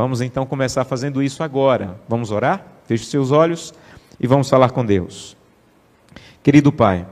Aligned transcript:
Vamos 0.00 0.20
então 0.20 0.46
começar 0.46 0.84
fazendo 0.84 1.20
isso 1.20 1.42
agora. 1.42 2.00
Vamos 2.08 2.30
orar? 2.30 2.64
Feche 2.84 3.04
seus 3.06 3.32
olhos 3.32 3.74
e 4.20 4.28
vamos 4.28 4.48
falar 4.48 4.70
com 4.70 4.86
Deus. 4.86 5.36
Querido 6.40 6.70
Pai, 6.70 7.04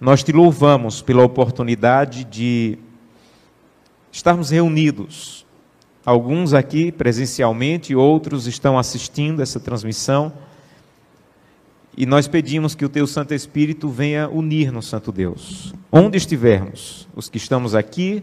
nós 0.00 0.22
te 0.22 0.30
louvamos 0.30 1.02
pela 1.02 1.24
oportunidade 1.24 2.22
de 2.22 2.78
estarmos 4.12 4.50
reunidos. 4.50 5.44
Alguns 6.06 6.54
aqui 6.54 6.92
presencialmente, 6.92 7.92
outros 7.92 8.46
estão 8.46 8.78
assistindo 8.78 9.42
essa 9.42 9.58
transmissão. 9.58 10.32
E 11.96 12.06
nós 12.06 12.28
pedimos 12.28 12.76
que 12.76 12.84
o 12.84 12.88
Teu 12.88 13.08
Santo 13.08 13.34
Espírito 13.34 13.88
venha 13.88 14.28
unir-nos, 14.28 14.86
Santo 14.86 15.10
Deus. 15.10 15.74
Onde 15.90 16.18
estivermos, 16.18 17.08
os 17.16 17.28
que 17.28 17.36
estamos 17.36 17.74
aqui, 17.74 18.22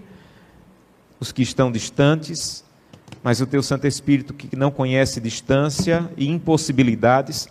os 1.19 1.33
que 1.33 1.41
estão 1.41 1.69
distantes, 1.69 2.63
mas 3.23 3.41
o 3.41 3.45
Teu 3.45 3.61
Santo 3.61 3.87
Espírito 3.87 4.33
que 4.33 4.55
não 4.55 4.71
conhece 4.71 5.21
distância 5.21 6.09
e 6.17 6.29
impossibilidades, 6.29 7.47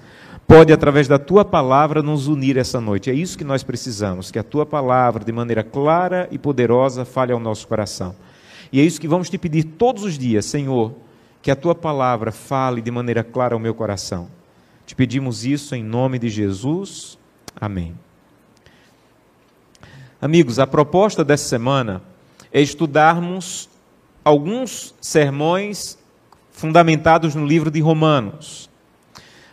pode, 0.46 0.72
através 0.72 1.06
da 1.06 1.16
tua 1.16 1.44
palavra, 1.44 2.02
nos 2.02 2.26
unir 2.26 2.56
essa 2.56 2.80
noite. 2.80 3.08
É 3.08 3.14
isso 3.14 3.38
que 3.38 3.44
nós 3.44 3.62
precisamos, 3.62 4.32
que 4.32 4.38
a 4.38 4.42
tua 4.42 4.66
palavra, 4.66 5.24
de 5.24 5.30
maneira 5.30 5.62
clara 5.62 6.28
e 6.32 6.38
poderosa, 6.38 7.04
fale 7.04 7.32
ao 7.32 7.38
nosso 7.38 7.68
coração. 7.68 8.16
E 8.72 8.80
é 8.80 8.82
isso 8.82 9.00
que 9.00 9.06
vamos 9.06 9.30
te 9.30 9.38
pedir 9.38 9.62
todos 9.62 10.02
os 10.02 10.18
dias, 10.18 10.44
Senhor, 10.44 10.92
que 11.40 11.52
a 11.52 11.56
tua 11.56 11.74
palavra 11.74 12.32
fale 12.32 12.80
de 12.80 12.90
maneira 12.90 13.22
clara 13.22 13.54
ao 13.54 13.60
meu 13.60 13.74
coração. 13.74 14.28
Te 14.84 14.96
pedimos 14.96 15.44
isso 15.44 15.76
em 15.76 15.84
nome 15.84 16.18
de 16.18 16.28
Jesus. 16.28 17.16
Amém. 17.54 17.94
Amigos, 20.20 20.58
a 20.58 20.66
proposta 20.66 21.24
dessa 21.24 21.48
semana 21.48 22.02
é 22.52 22.60
estudarmos 22.60 23.69
alguns 24.30 24.94
sermões 25.00 25.98
fundamentados 26.52 27.34
no 27.34 27.44
livro 27.44 27.68
de 27.68 27.80
Romanos. 27.80 28.70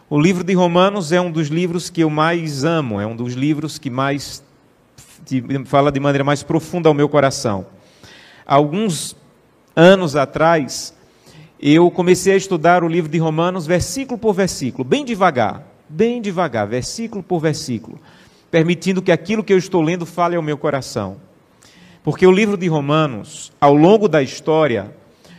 O 0.08 0.20
livro 0.20 0.44
de 0.44 0.54
Romanos 0.54 1.12
é 1.12 1.20
um 1.20 1.32
dos 1.32 1.48
livros 1.48 1.90
que 1.90 2.02
eu 2.02 2.10
mais 2.12 2.64
amo, 2.64 3.02
é 3.02 3.06
um 3.06 3.16
dos 3.16 3.34
livros 3.34 3.80
que 3.80 3.90
mais 3.90 4.44
fala 5.66 5.92
de 5.92 6.00
maneira 6.00 6.24
mais 6.24 6.44
profunda 6.44 6.88
ao 6.88 6.94
meu 6.94 7.10
coração. 7.10 7.66
Alguns 8.46 9.18
anos 9.76 10.16
atrás, 10.16 10.94
eu 11.60 11.90
comecei 11.90 12.34
a 12.34 12.38
estudar 12.38 12.84
o 12.84 12.88
livro 12.88 13.12
de 13.12 13.18
Romanos 13.18 13.66
versículo 13.66 14.18
por 14.18 14.34
versículo, 14.34 14.84
bem 14.84 15.04
devagar, 15.04 15.64
bem 15.90 16.22
devagar, 16.22 16.68
versículo 16.68 17.24
por 17.24 17.40
versículo, 17.40 18.00
permitindo 18.52 19.02
que 19.02 19.12
aquilo 19.12 19.44
que 19.44 19.52
eu 19.52 19.58
estou 19.58 19.82
lendo 19.82 20.06
fale 20.06 20.36
ao 20.36 20.42
meu 20.44 20.58
coração. 20.58 21.27
Porque 22.04 22.26
o 22.26 22.32
livro 22.32 22.58
de 22.58 22.68
Romanos, 22.68 23.52
ao 23.60 23.74
longo 23.74 24.08
da 24.08 24.22
história, 24.22 24.96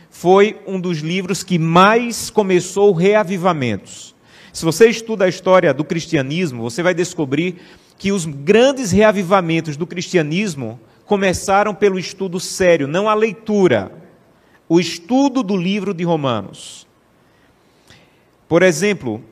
foi 0.09 0.59
um 0.67 0.79
dos 0.79 0.99
livros 0.99 1.43
que 1.43 1.57
mais 1.57 2.29
começou 2.29 2.91
reavivamentos. 2.93 4.15
Se 4.51 4.65
você 4.65 4.89
estuda 4.89 5.25
a 5.25 5.29
história 5.29 5.73
do 5.73 5.83
cristianismo, 5.83 6.63
você 6.63 6.83
vai 6.83 6.93
descobrir 6.93 7.57
que 7.97 8.11
os 8.11 8.25
grandes 8.25 8.91
reavivamentos 8.91 9.77
do 9.77 9.85
cristianismo 9.85 10.79
começaram 11.05 11.73
pelo 11.73 11.97
estudo 11.97 12.39
sério, 12.39 12.87
não 12.87 13.09
a 13.09 13.13
leitura, 13.13 13.91
o 14.67 14.79
estudo 14.79 15.41
do 15.41 15.57
livro 15.57 15.93
de 15.93 16.03
Romanos. 16.03 16.87
Por 18.47 18.63
exemplo, 18.63 19.23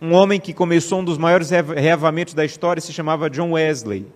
um 0.00 0.12
homem 0.12 0.40
que 0.40 0.54
começou 0.54 1.00
um 1.00 1.04
dos 1.04 1.18
maiores 1.18 1.50
reavamentos 1.50 2.34
da 2.34 2.44
história 2.44 2.80
se 2.80 2.92
chamava 2.92 3.28
John 3.28 3.52
Wesley. 3.52 4.06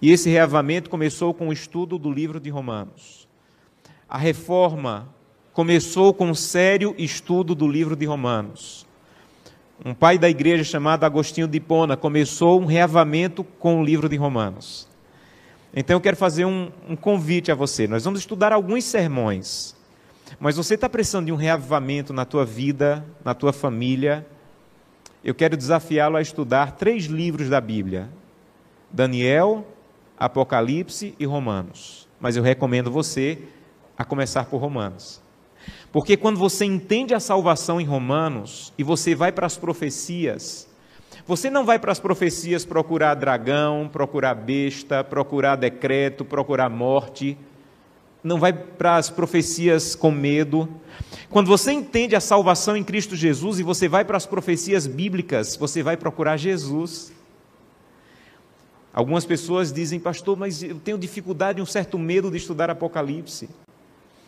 E 0.00 0.10
esse 0.10 0.30
reavamento 0.30 0.88
começou 0.88 1.34
com 1.34 1.48
o 1.48 1.52
estudo 1.52 1.98
do 1.98 2.10
livro 2.10 2.38
de 2.38 2.50
Romanos. 2.50 3.28
A 4.08 4.16
reforma 4.16 5.08
começou 5.52 6.14
com 6.14 6.30
um 6.30 6.34
sério 6.34 6.94
estudo 6.96 7.54
do 7.54 7.66
livro 7.68 7.96
de 7.96 8.06
Romanos 8.06 8.88
um 9.84 9.94
pai 9.94 10.18
da 10.18 10.28
igreja 10.28 10.64
chamado 10.64 11.04
Agostinho 11.04 11.46
de 11.46 11.58
Hipona 11.58 11.96
começou 11.96 12.60
um 12.60 12.64
reavamento 12.64 13.44
com 13.44 13.80
o 13.80 13.84
livro 13.84 14.08
de 14.08 14.16
Romanos. 14.16 14.88
Então 15.72 15.94
eu 15.96 16.00
quero 16.00 16.16
fazer 16.16 16.44
um, 16.44 16.72
um 16.88 16.96
convite 16.96 17.52
a 17.52 17.54
você. 17.54 17.86
Nós 17.86 18.04
vamos 18.04 18.18
estudar 18.18 18.52
alguns 18.52 18.84
sermões, 18.84 19.76
mas 20.40 20.56
você 20.56 20.74
está 20.74 20.88
precisando 20.88 21.26
de 21.26 21.32
um 21.32 21.36
reavamento 21.36 22.12
na 22.12 22.24
tua 22.24 22.44
vida, 22.44 23.04
na 23.24 23.34
tua 23.34 23.52
família. 23.52 24.26
Eu 25.22 25.34
quero 25.34 25.56
desafiá-lo 25.56 26.16
a 26.16 26.22
estudar 26.22 26.72
três 26.72 27.04
livros 27.04 27.48
da 27.48 27.60
Bíblia: 27.60 28.08
Daniel, 28.90 29.64
Apocalipse 30.18 31.14
e 31.18 31.24
Romanos. 31.24 32.08
Mas 32.20 32.36
eu 32.36 32.42
recomendo 32.42 32.90
você 32.90 33.38
a 33.96 34.04
começar 34.04 34.46
por 34.46 34.60
Romanos. 34.60 35.20
Porque 35.92 36.16
quando 36.16 36.38
você 36.38 36.64
entende 36.64 37.14
a 37.14 37.20
salvação 37.20 37.80
em 37.80 37.84
Romanos 37.84 38.72
e 38.78 38.82
você 38.82 39.14
vai 39.14 39.32
para 39.32 39.46
as 39.46 39.56
profecias, 39.56 40.68
você 41.26 41.50
não 41.50 41.64
vai 41.64 41.78
para 41.78 41.92
as 41.92 42.00
profecias 42.00 42.64
procurar 42.64 43.14
dragão, 43.14 43.88
procurar 43.90 44.34
besta, 44.34 45.02
procurar 45.04 45.56
decreto, 45.56 46.24
procurar 46.24 46.68
morte. 46.68 47.36
Não 48.22 48.38
vai 48.38 48.52
para 48.52 48.96
as 48.96 49.10
profecias 49.10 49.94
com 49.94 50.10
medo. 50.10 50.68
Quando 51.30 51.46
você 51.46 51.72
entende 51.72 52.16
a 52.16 52.20
salvação 52.20 52.76
em 52.76 52.84
Cristo 52.84 53.14
Jesus 53.14 53.58
e 53.58 53.62
você 53.62 53.88
vai 53.88 54.04
para 54.04 54.16
as 54.16 54.26
profecias 54.26 54.86
bíblicas, 54.86 55.56
você 55.56 55.82
vai 55.82 55.96
procurar 55.96 56.36
Jesus. 56.36 57.12
Algumas 58.98 59.24
pessoas 59.24 59.72
dizem, 59.72 60.00
pastor, 60.00 60.36
mas 60.36 60.60
eu 60.60 60.74
tenho 60.74 60.98
dificuldade, 60.98 61.62
um 61.62 61.66
certo 61.66 61.96
medo 61.96 62.32
de 62.32 62.36
estudar 62.36 62.68
Apocalipse 62.68 63.48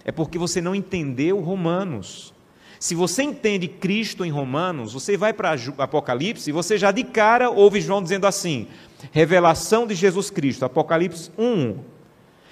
é 0.05 0.13
porque 0.13 0.39
você 0.39 0.61
não 0.61 0.77
entendeu 0.77 1.41
Romanos. 1.41 2.33
Se 2.79 2.95
você 2.95 3.25
entende 3.25 3.67
Cristo 3.67 4.25
em 4.25 4.31
Romanos, 4.31 4.93
você 4.93 5.17
vai 5.17 5.33
para 5.33 5.57
Apocalipse 5.77 6.49
e 6.49 6.53
você 6.53 6.79
já 6.79 6.93
de 6.93 7.03
cara 7.03 7.51
ouve 7.51 7.81
João 7.81 8.01
dizendo 8.01 8.29
assim: 8.29 8.69
revelação 9.11 9.89
de 9.89 9.95
Jesus 9.97 10.31
Cristo, 10.31 10.65
Apocalipse 10.65 11.33
1. 11.37 11.77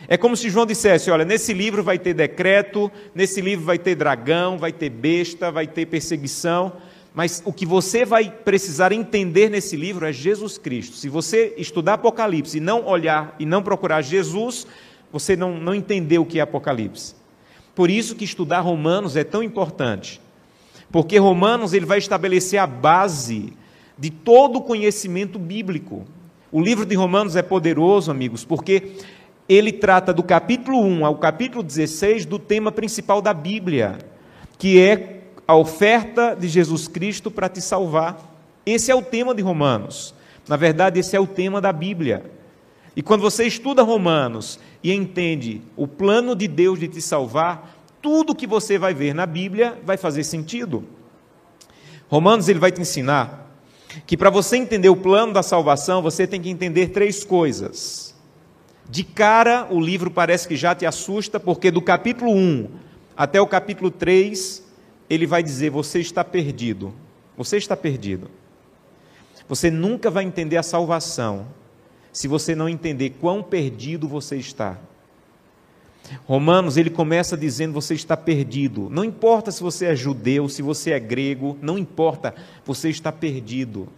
É 0.08 0.16
como 0.16 0.36
se 0.36 0.50
João 0.50 0.66
dissesse: 0.66 1.12
olha, 1.12 1.24
nesse 1.24 1.54
livro 1.54 1.84
vai 1.84 2.00
ter 2.00 2.14
decreto, 2.14 2.90
nesse 3.14 3.40
livro 3.40 3.64
vai 3.64 3.78
ter 3.78 3.94
dragão, 3.94 4.58
vai 4.58 4.72
ter 4.72 4.90
besta, 4.90 5.52
vai 5.52 5.68
ter 5.68 5.86
perseguição, 5.86 6.72
mas 7.14 7.42
o 7.44 7.52
que 7.52 7.66
você 7.66 8.04
vai 8.04 8.30
precisar 8.30 8.92
entender 8.92 9.48
nesse 9.48 9.76
livro 9.76 10.06
é 10.06 10.12
Jesus 10.12 10.58
Cristo. 10.58 10.96
Se 10.96 11.08
você 11.08 11.54
estudar 11.56 11.94
Apocalipse 11.94 12.58
e 12.58 12.60
não 12.60 12.86
olhar 12.86 13.34
e 13.38 13.46
não 13.46 13.62
procurar 13.62 14.02
Jesus, 14.02 14.66
você 15.12 15.34
não, 15.34 15.58
não 15.58 15.74
entendeu 15.74 16.22
o 16.22 16.26
que 16.26 16.38
é 16.38 16.42
Apocalipse. 16.42 17.14
Por 17.74 17.90
isso 17.90 18.14
que 18.14 18.24
estudar 18.24 18.60
Romanos 18.60 19.16
é 19.16 19.24
tão 19.24 19.42
importante. 19.42 20.20
Porque 20.90 21.18
Romanos 21.18 21.72
ele 21.72 21.86
vai 21.86 21.98
estabelecer 21.98 22.58
a 22.58 22.66
base 22.66 23.52
de 23.96 24.10
todo 24.10 24.56
o 24.56 24.62
conhecimento 24.62 25.38
bíblico. 25.38 26.04
O 26.50 26.60
livro 26.60 26.86
de 26.86 26.94
Romanos 26.94 27.36
é 27.36 27.42
poderoso, 27.42 28.10
amigos, 28.10 28.44
porque 28.44 28.92
ele 29.48 29.72
trata 29.72 30.12
do 30.12 30.22
capítulo 30.22 30.80
1 30.80 31.04
ao 31.04 31.16
capítulo 31.16 31.62
16 31.62 32.24
do 32.26 32.38
tema 32.38 32.70
principal 32.70 33.20
da 33.20 33.34
Bíblia, 33.34 33.98
que 34.58 34.80
é 34.80 35.17
a 35.48 35.56
oferta 35.56 36.36
de 36.38 36.46
Jesus 36.46 36.86
Cristo 36.86 37.30
para 37.30 37.48
te 37.48 37.62
salvar. 37.62 38.36
Esse 38.66 38.90
é 38.90 38.94
o 38.94 39.00
tema 39.00 39.34
de 39.34 39.40
Romanos. 39.40 40.14
Na 40.46 40.56
verdade, 40.56 41.00
esse 41.00 41.16
é 41.16 41.20
o 41.20 41.26
tema 41.26 41.58
da 41.58 41.72
Bíblia. 41.72 42.30
E 42.94 43.00
quando 43.00 43.22
você 43.22 43.46
estuda 43.46 43.82
Romanos 43.82 44.60
e 44.84 44.92
entende 44.92 45.62
o 45.74 45.88
plano 45.88 46.36
de 46.36 46.46
Deus 46.46 46.78
de 46.78 46.86
te 46.86 47.00
salvar, 47.00 47.78
tudo 48.02 48.34
que 48.34 48.46
você 48.46 48.76
vai 48.76 48.92
ver 48.92 49.14
na 49.14 49.24
Bíblia 49.24 49.78
vai 49.86 49.96
fazer 49.96 50.22
sentido. 50.22 50.84
Romanos 52.10 52.46
ele 52.50 52.58
vai 52.58 52.70
te 52.70 52.82
ensinar 52.82 53.50
que 54.06 54.18
para 54.18 54.28
você 54.28 54.58
entender 54.58 54.90
o 54.90 54.96
plano 54.96 55.32
da 55.32 55.42
salvação, 55.42 56.02
você 56.02 56.26
tem 56.26 56.42
que 56.42 56.50
entender 56.50 56.88
três 56.88 57.24
coisas. 57.24 58.14
De 58.86 59.02
cara, 59.02 59.66
o 59.70 59.80
livro 59.80 60.10
parece 60.10 60.46
que 60.46 60.56
já 60.56 60.74
te 60.74 60.84
assusta, 60.84 61.40
porque 61.40 61.70
do 61.70 61.80
capítulo 61.80 62.32
1 62.32 62.68
até 63.16 63.40
o 63.40 63.46
capítulo 63.46 63.90
3, 63.90 64.67
ele 65.08 65.26
vai 65.26 65.42
dizer: 65.42 65.70
você 65.70 66.00
está 66.00 66.24
perdido. 66.24 66.92
Você 67.36 67.56
está 67.56 67.76
perdido. 67.76 68.30
Você 69.48 69.70
nunca 69.70 70.10
vai 70.10 70.24
entender 70.24 70.56
a 70.56 70.62
salvação 70.62 71.46
se 72.12 72.26
você 72.26 72.54
não 72.54 72.68
entender 72.68 73.10
quão 73.20 73.42
perdido 73.42 74.08
você 74.08 74.36
está. 74.36 74.78
Romanos, 76.26 76.76
ele 76.76 76.90
começa 76.90 77.36
dizendo: 77.36 77.72
você 77.72 77.94
está 77.94 78.16
perdido. 78.16 78.88
Não 78.90 79.04
importa 79.04 79.50
se 79.50 79.62
você 79.62 79.86
é 79.86 79.96
judeu, 79.96 80.48
se 80.48 80.62
você 80.62 80.92
é 80.92 81.00
grego, 81.00 81.56
não 81.62 81.78
importa, 81.78 82.34
você 82.64 82.88
está 82.88 83.12
perdido. 83.12 83.88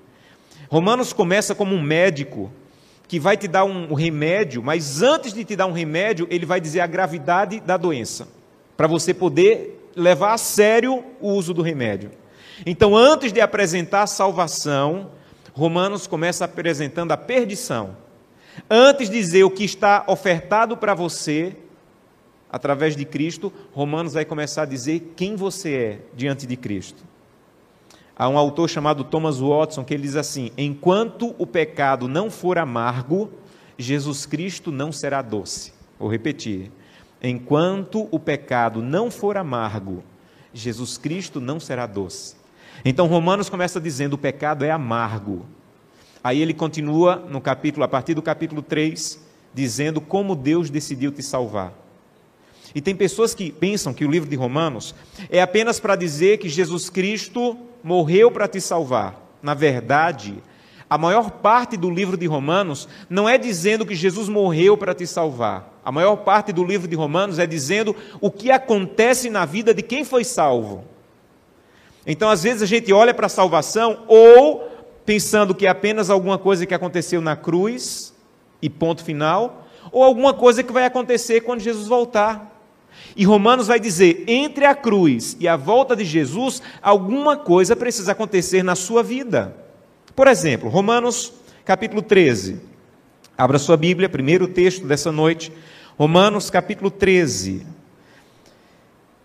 Romanos 0.68 1.12
começa 1.12 1.54
como 1.54 1.74
um 1.74 1.82
médico 1.82 2.52
que 3.08 3.18
vai 3.18 3.36
te 3.36 3.48
dar 3.48 3.64
um 3.64 3.92
remédio, 3.92 4.62
mas 4.62 5.02
antes 5.02 5.32
de 5.32 5.44
te 5.44 5.56
dar 5.56 5.66
um 5.66 5.72
remédio, 5.72 6.28
ele 6.30 6.46
vai 6.46 6.60
dizer 6.60 6.78
a 6.78 6.86
gravidade 6.86 7.58
da 7.58 7.76
doença, 7.76 8.28
para 8.76 8.86
você 8.86 9.12
poder 9.12 9.79
levar 9.96 10.34
a 10.34 10.38
sério 10.38 11.04
o 11.20 11.32
uso 11.32 11.52
do 11.52 11.62
remédio. 11.62 12.10
Então, 12.64 12.96
antes 12.96 13.32
de 13.32 13.40
apresentar 13.40 14.02
a 14.02 14.06
salvação, 14.06 15.10
Romanos 15.52 16.06
começa 16.06 16.44
apresentando 16.44 17.12
a 17.12 17.16
perdição. 17.16 17.96
Antes 18.68 19.08
de 19.08 19.16
dizer 19.16 19.44
o 19.44 19.50
que 19.50 19.64
está 19.64 20.04
ofertado 20.06 20.76
para 20.76 20.94
você, 20.94 21.56
através 22.50 22.96
de 22.96 23.04
Cristo, 23.04 23.52
Romanos 23.72 24.14
vai 24.14 24.24
começar 24.24 24.62
a 24.62 24.66
dizer 24.66 25.12
quem 25.16 25.36
você 25.36 25.74
é 25.74 25.98
diante 26.14 26.46
de 26.46 26.56
Cristo. 26.56 27.02
Há 28.16 28.28
um 28.28 28.36
autor 28.36 28.68
chamado 28.68 29.02
Thomas 29.04 29.38
Watson 29.38 29.82
que 29.82 29.94
ele 29.94 30.02
diz 30.02 30.16
assim: 30.16 30.50
enquanto 30.58 31.34
o 31.38 31.46
pecado 31.46 32.06
não 32.06 32.30
for 32.30 32.58
amargo, 32.58 33.30
Jesus 33.78 34.26
Cristo 34.26 34.70
não 34.70 34.92
será 34.92 35.22
doce. 35.22 35.72
Vou 35.98 36.10
repetir. 36.10 36.70
Enquanto 37.22 38.08
o 38.10 38.18
pecado 38.18 38.80
não 38.82 39.10
for 39.10 39.36
amargo, 39.36 40.02
Jesus 40.54 40.96
Cristo 40.96 41.40
não 41.40 41.60
será 41.60 41.86
doce. 41.86 42.34
Então 42.84 43.06
Romanos 43.06 43.48
começa 43.48 43.80
dizendo: 43.80 44.14
o 44.14 44.18
pecado 44.18 44.64
é 44.64 44.70
amargo. 44.70 45.46
Aí 46.22 46.40
ele 46.40 46.54
continua 46.54 47.16
no 47.16 47.40
capítulo, 47.40 47.84
a 47.84 47.88
partir 47.88 48.14
do 48.14 48.22
capítulo 48.22 48.62
3, 48.62 49.20
dizendo 49.54 50.00
como 50.00 50.34
Deus 50.34 50.70
decidiu 50.70 51.10
te 51.10 51.22
salvar. 51.22 51.72
E 52.74 52.80
tem 52.80 52.94
pessoas 52.94 53.34
que 53.34 53.50
pensam 53.50 53.92
que 53.92 54.04
o 54.04 54.10
livro 54.10 54.28
de 54.28 54.36
Romanos 54.36 54.94
é 55.28 55.42
apenas 55.42 55.80
para 55.80 55.96
dizer 55.96 56.38
que 56.38 56.48
Jesus 56.48 56.88
Cristo 56.88 57.56
morreu 57.82 58.30
para 58.30 58.46
te 58.46 58.60
salvar. 58.60 59.20
Na 59.42 59.54
verdade, 59.54 60.42
a 60.90 60.98
maior 60.98 61.30
parte 61.30 61.76
do 61.76 61.88
livro 61.88 62.16
de 62.16 62.26
Romanos 62.26 62.88
não 63.08 63.28
é 63.28 63.38
dizendo 63.38 63.86
que 63.86 63.94
Jesus 63.94 64.28
morreu 64.28 64.76
para 64.76 64.92
te 64.92 65.06
salvar. 65.06 65.78
A 65.84 65.92
maior 65.92 66.16
parte 66.16 66.52
do 66.52 66.64
livro 66.64 66.88
de 66.88 66.96
Romanos 66.96 67.38
é 67.38 67.46
dizendo 67.46 67.94
o 68.20 68.28
que 68.28 68.50
acontece 68.50 69.30
na 69.30 69.44
vida 69.44 69.72
de 69.72 69.82
quem 69.82 70.04
foi 70.04 70.24
salvo. 70.24 70.84
Então, 72.04 72.28
às 72.28 72.42
vezes, 72.42 72.60
a 72.60 72.66
gente 72.66 72.92
olha 72.92 73.14
para 73.14 73.26
a 73.26 73.28
salvação 73.28 74.02
ou 74.08 74.68
pensando 75.06 75.54
que 75.54 75.64
é 75.64 75.68
apenas 75.68 76.10
alguma 76.10 76.38
coisa 76.38 76.66
que 76.66 76.74
aconteceu 76.74 77.20
na 77.20 77.36
cruz 77.36 78.12
e 78.60 78.68
ponto 78.68 79.04
final, 79.04 79.68
ou 79.92 80.02
alguma 80.02 80.34
coisa 80.34 80.64
que 80.64 80.72
vai 80.72 80.84
acontecer 80.84 81.42
quando 81.42 81.60
Jesus 81.60 81.86
voltar. 81.86 82.60
E 83.14 83.24
Romanos 83.24 83.68
vai 83.68 83.78
dizer: 83.78 84.24
entre 84.26 84.64
a 84.64 84.74
cruz 84.74 85.36
e 85.38 85.46
a 85.46 85.56
volta 85.56 85.94
de 85.94 86.04
Jesus, 86.04 86.60
alguma 86.82 87.36
coisa 87.36 87.76
precisa 87.76 88.10
acontecer 88.10 88.64
na 88.64 88.74
sua 88.74 89.04
vida. 89.04 89.69
Por 90.20 90.28
exemplo, 90.28 90.68
Romanos 90.68 91.32
capítulo 91.64 92.02
13. 92.02 92.60
Abra 93.38 93.58
sua 93.58 93.74
Bíblia, 93.74 94.06
primeiro 94.06 94.46
texto 94.48 94.86
dessa 94.86 95.10
noite. 95.10 95.50
Romanos 95.98 96.50
capítulo 96.50 96.90
13. 96.90 97.66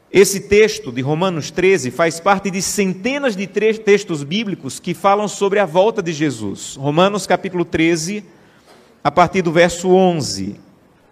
Esse 0.10 0.40
texto 0.40 0.94
de 0.94 1.02
Romanos 1.02 1.52
13 1.52 1.92
faz 1.92 2.22
parte 2.22 2.50
de 2.50 2.62
centenas 2.62 3.36
de 3.36 3.46
textos 3.46 4.24
bíblicos 4.24 4.80
que 4.80 4.94
falam 4.94 5.28
sobre 5.28 5.60
a 5.60 5.66
volta 5.66 6.02
de 6.02 6.14
Jesus. 6.14 6.78
Romanos 6.78 7.28
capítulo 7.28 7.66
13, 7.66 8.24
a 9.04 9.12
partir 9.12 9.42
do 9.42 9.52
verso 9.52 9.90
11, 9.90 10.56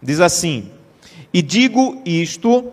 diz 0.01 0.21
assim: 0.21 0.71
e 1.33 1.41
digo 1.41 2.01
isto, 2.06 2.71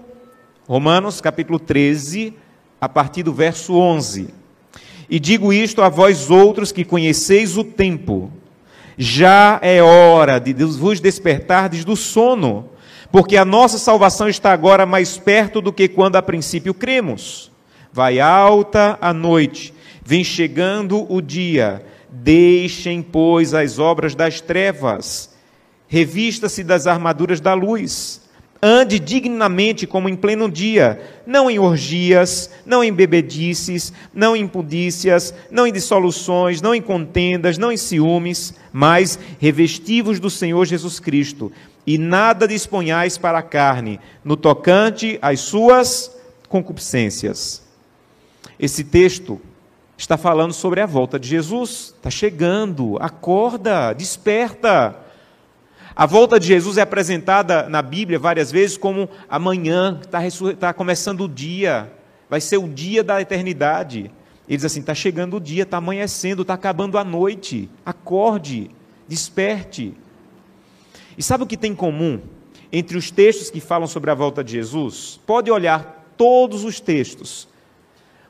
Romanos 0.65 1.21
capítulo 1.21 1.59
13, 1.59 2.35
a 2.81 2.89
partir 2.89 3.25
do 3.25 3.33
verso 3.33 3.75
11. 3.75 4.39
E 5.11 5.19
digo 5.19 5.53
isto 5.53 5.83
a 5.83 5.89
vós 5.89 6.31
outros 6.31 6.71
que 6.71 6.85
conheceis 6.85 7.57
o 7.57 7.65
tempo. 7.65 8.31
Já 8.97 9.59
é 9.61 9.83
hora 9.83 10.39
de 10.39 10.53
vos 10.53 11.01
despertardes 11.01 11.85
do 11.85 11.97
sono, 11.97 12.69
porque 13.11 13.37
a 13.37 13.45
nossa 13.45 13.77
salvação 13.77 14.29
está 14.29 14.53
agora 14.53 14.87
mais 14.87 15.19
perto 15.19 15.61
do 15.61 15.73
que 15.73 15.89
quando 15.89 16.15
a 16.15 16.23
princípio 16.23 16.73
cremos. 16.73 17.51
Vai 17.93 18.21
alta 18.21 18.97
a 19.01 19.13
noite, 19.13 19.75
vem 20.05 20.23
chegando 20.23 21.13
o 21.13 21.21
dia. 21.21 21.85
Deixem, 22.09 23.03
pois, 23.03 23.53
as 23.53 23.81
obras 23.81 24.15
das 24.15 24.41
trevas. 24.41 25.35
Revista-se 25.89 26.63
das 26.63 26.87
armaduras 26.87 27.41
da 27.41 27.53
luz 27.53 28.30
Ande 28.63 28.99
dignamente 28.99 29.87
como 29.87 30.07
em 30.07 30.15
pleno 30.15 30.51
dia, 30.51 31.01
não 31.27 31.51
em 31.51 31.59
orgias, 31.59 32.51
não 32.67 32.85
em 32.85 32.93
bebedices, 32.93 33.91
não 34.13 34.37
em 34.37 34.43
impudícias, 34.43 35.33
não 35.51 35.67
em 35.67 35.73
dissoluções, 35.73 36.61
não 36.61 36.75
em 36.75 36.83
contendas, 36.83 37.57
não 37.57 37.73
em 37.73 37.79
ciúmes, 37.79 38.53
mas 38.71 39.19
revestivos 39.39 40.21
do 40.21 40.29
Senhor 40.29 40.67
Jesus 40.67 41.01
Cristo, 41.01 41.51
e 41.87 41.97
nada 41.97 42.47
disponhais 42.47 43.17
para 43.17 43.39
a 43.39 43.43
carne, 43.43 43.99
no 44.23 44.37
tocante 44.37 45.19
às 45.23 45.41
suas 45.41 46.15
concupiscências. 46.47 47.63
Esse 48.59 48.85
texto 48.85 49.41
está 49.97 50.19
falando 50.19 50.53
sobre 50.53 50.81
a 50.81 50.87
volta 50.87 51.19
de 51.19 51.29
Jesus, 51.29 51.95
está 51.97 52.11
chegando, 52.11 52.99
acorda, 53.01 53.95
desperta. 53.95 55.10
A 56.01 56.07
volta 56.07 56.41
de 56.41 56.47
Jesus 56.47 56.79
é 56.79 56.81
apresentada 56.81 57.69
na 57.69 57.83
Bíblia 57.83 58.19
várias 58.19 58.51
vezes 58.51 58.79
como 58.79 59.07
amanhã, 59.29 60.01
está 60.01 60.21
tá 60.59 60.73
começando 60.73 61.25
o 61.25 61.29
dia, 61.29 61.93
vai 62.27 62.41
ser 62.41 62.57
o 62.57 62.67
dia 62.67 63.05
da 63.05 63.21
eternidade. 63.21 64.11
Ele 64.49 64.57
diz 64.57 64.65
assim: 64.65 64.81
está 64.81 64.95
chegando 64.95 65.37
o 65.37 65.41
dia, 65.41 65.65
está 65.65 65.77
amanhecendo, 65.77 66.41
está 66.41 66.55
acabando 66.55 66.97
a 66.97 67.05
noite. 67.05 67.69
Acorde, 67.85 68.71
desperte. 69.07 69.93
E 71.19 71.23
sabe 71.23 71.45
o 71.45 71.47
que 71.47 71.55
tem 71.55 71.73
em 71.73 71.77
comum 71.77 72.19
entre 72.73 72.97
os 72.97 73.11
textos 73.11 73.51
que 73.51 73.61
falam 73.61 73.87
sobre 73.87 74.11
a 74.11 74.15
volta 74.15 74.43
de 74.43 74.53
Jesus? 74.53 75.21
Pode 75.27 75.51
olhar 75.51 76.15
todos 76.17 76.65
os 76.65 76.81
textos. 76.81 77.47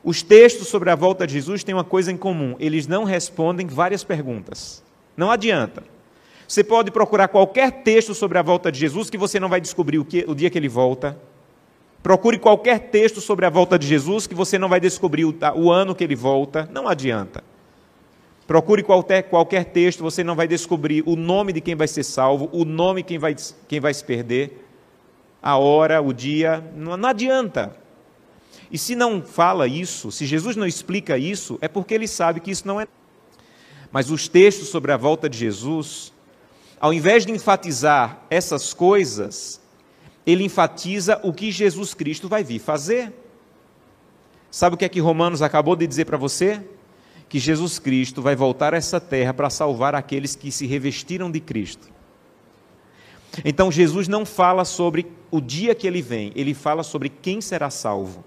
Os 0.03 0.21
textos 0.21 0.67
sobre 0.67 0.89
a 0.89 0.95
volta 0.95 1.25
de 1.25 1.31
Jesus 1.31 1.63
têm 1.63 1.73
uma 1.73 1.85
coisa 1.85 2.11
em 2.11 2.17
comum: 2.17 2.53
eles 2.59 2.85
não 2.85 3.05
respondem 3.05 3.65
várias 3.65 4.03
perguntas. 4.03 4.83
Não 5.15 5.31
adianta. 5.31 6.00
Você 6.51 6.65
pode 6.65 6.91
procurar 6.91 7.29
qualquer 7.29 7.71
texto 7.81 8.13
sobre 8.13 8.37
a 8.37 8.41
volta 8.41 8.69
de 8.69 8.77
Jesus 8.77 9.09
que 9.09 9.17
você 9.17 9.39
não 9.39 9.47
vai 9.47 9.61
descobrir 9.61 9.99
o, 9.99 10.03
que, 10.03 10.25
o 10.27 10.35
dia 10.35 10.49
que 10.49 10.57
ele 10.57 10.67
volta. 10.67 11.17
Procure 12.03 12.37
qualquer 12.37 12.89
texto 12.89 13.21
sobre 13.21 13.45
a 13.45 13.49
volta 13.49 13.79
de 13.79 13.87
Jesus 13.87 14.27
que 14.27 14.35
você 14.35 14.59
não 14.59 14.67
vai 14.67 14.77
descobrir 14.77 15.23
o, 15.23 15.33
o 15.55 15.71
ano 15.71 15.95
que 15.95 16.03
ele 16.03 16.13
volta. 16.13 16.69
Não 16.69 16.89
adianta. 16.89 17.41
Procure 18.45 18.83
qualquer, 18.83 19.21
qualquer 19.21 19.63
texto, 19.63 20.03
você 20.03 20.25
não 20.25 20.35
vai 20.35 20.45
descobrir 20.45 21.01
o 21.05 21.15
nome 21.15 21.53
de 21.53 21.61
quem 21.61 21.73
vai 21.73 21.87
ser 21.87 22.03
salvo, 22.03 22.49
o 22.51 22.65
nome 22.65 23.01
quem 23.01 23.17
vai, 23.17 23.33
quem 23.69 23.79
vai 23.79 23.93
se 23.93 24.03
perder, 24.03 24.67
a 25.41 25.55
hora, 25.57 26.01
o 26.01 26.11
dia. 26.11 26.61
Não, 26.75 26.97
não 26.97 27.07
adianta. 27.07 27.73
E 28.69 28.77
se 28.77 28.93
não 28.93 29.21
fala 29.21 29.67
isso, 29.67 30.11
se 30.11 30.25
Jesus 30.25 30.57
não 30.57 30.67
explica 30.67 31.17
isso, 31.17 31.57
é 31.61 31.69
porque 31.69 31.93
ele 31.93 32.09
sabe 32.09 32.41
que 32.41 32.51
isso 32.51 32.67
não 32.67 32.81
é. 32.81 32.89
Mas 33.89 34.11
os 34.11 34.27
textos 34.27 34.67
sobre 34.67 34.91
a 34.91 34.97
volta 34.97 35.29
de 35.29 35.37
Jesus 35.37 36.11
ao 36.81 36.91
invés 36.91 37.27
de 37.27 37.31
enfatizar 37.31 38.23
essas 38.27 38.73
coisas, 38.73 39.61
ele 40.25 40.43
enfatiza 40.43 41.21
o 41.23 41.31
que 41.31 41.51
Jesus 41.51 41.93
Cristo 41.93 42.27
vai 42.27 42.43
vir 42.43 42.57
fazer. 42.57 43.13
Sabe 44.49 44.73
o 44.73 44.77
que 44.77 44.85
é 44.85 44.89
que 44.89 44.99
Romanos 44.99 45.43
acabou 45.43 45.75
de 45.75 45.85
dizer 45.85 46.05
para 46.05 46.17
você? 46.17 46.65
Que 47.29 47.37
Jesus 47.37 47.77
Cristo 47.77 48.19
vai 48.19 48.35
voltar 48.35 48.73
a 48.73 48.77
essa 48.77 48.99
terra 48.99 49.31
para 49.31 49.51
salvar 49.51 49.93
aqueles 49.93 50.35
que 50.35 50.51
se 50.51 50.65
revestiram 50.65 51.29
de 51.29 51.39
Cristo. 51.39 51.87
Então 53.45 53.71
Jesus 53.71 54.07
não 54.07 54.25
fala 54.25 54.65
sobre 54.65 55.05
o 55.29 55.39
dia 55.39 55.75
que 55.75 55.85
ele 55.85 56.01
vem, 56.01 56.31
ele 56.35 56.55
fala 56.55 56.81
sobre 56.81 57.09
quem 57.09 57.41
será 57.41 57.69
salvo. 57.69 58.25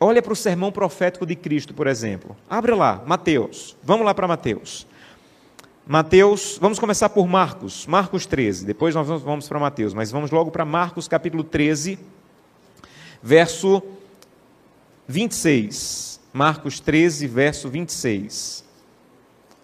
Olha 0.00 0.22
para 0.22 0.32
o 0.32 0.36
sermão 0.36 0.72
profético 0.72 1.26
de 1.26 1.36
Cristo, 1.36 1.74
por 1.74 1.86
exemplo. 1.86 2.34
Abre 2.48 2.74
lá, 2.74 3.02
Mateus. 3.06 3.76
Vamos 3.82 4.06
lá 4.06 4.14
para 4.14 4.26
Mateus. 4.26 4.86
Mateus, 5.90 6.58
vamos 6.60 6.78
começar 6.78 7.08
por 7.08 7.26
Marcos, 7.26 7.86
Marcos 7.86 8.26
13, 8.26 8.66
depois 8.66 8.94
nós 8.94 9.06
vamos 9.22 9.48
para 9.48 9.58
Mateus, 9.58 9.94
mas 9.94 10.10
vamos 10.10 10.30
logo 10.30 10.50
para 10.50 10.62
Marcos 10.62 11.08
capítulo 11.08 11.42
13, 11.42 11.98
verso 13.22 13.82
26. 15.06 16.20
Marcos 16.30 16.78
13, 16.78 17.26
verso 17.26 17.70
26. 17.70 18.64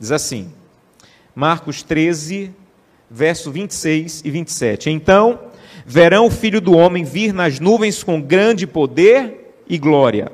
Diz 0.01 0.11
assim: 0.11 0.51
Marcos 1.35 1.83
13, 1.83 2.51
verso 3.11 3.51
26 3.51 4.23
e 4.25 4.31
27. 4.31 4.89
Então 4.89 5.39
verão 5.85 6.29
o 6.29 6.31
filho 6.31 6.63
do 6.63 6.73
homem 6.75 7.05
vir 7.05 7.35
nas 7.35 7.61
nuvens 7.61 8.03
com 8.03 8.19
grande 8.19 8.67
poder 8.67 9.63
e 9.69 9.77
glória, 9.77 10.33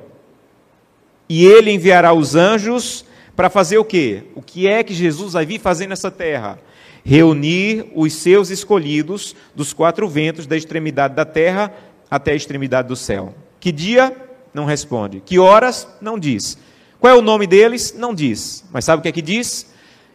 e 1.28 1.44
ele 1.44 1.72
enviará 1.72 2.12
os 2.12 2.36
anjos 2.36 3.04
para 3.40 3.48
fazer 3.48 3.78
o 3.78 3.84
quê? 3.86 4.24
O 4.34 4.42
que 4.42 4.68
é 4.68 4.84
que 4.84 4.92
Jesus 4.92 5.32
vai 5.32 5.46
vir 5.46 5.58
fazer 5.58 5.86
nessa 5.86 6.10
terra? 6.10 6.58
Reunir 7.02 7.90
os 7.94 8.12
seus 8.12 8.50
escolhidos 8.50 9.34
dos 9.54 9.72
quatro 9.72 10.06
ventos, 10.06 10.46
da 10.46 10.58
extremidade 10.58 11.14
da 11.14 11.24
terra 11.24 11.72
até 12.10 12.32
a 12.32 12.34
extremidade 12.34 12.88
do 12.88 12.96
céu. 12.96 13.34
Que 13.58 13.72
dia? 13.72 14.14
Não 14.52 14.66
responde. 14.66 15.22
Que 15.24 15.38
horas? 15.38 15.88
Não 16.02 16.18
diz. 16.18 16.58
Qual 17.00 17.10
é 17.10 17.16
o 17.16 17.22
nome 17.22 17.46
deles? 17.46 17.94
Não 17.96 18.14
diz. 18.14 18.62
Mas 18.70 18.84
sabe 18.84 19.00
o 19.00 19.02
que 19.02 19.08
é 19.08 19.12
que 19.12 19.22
diz? 19.22 19.72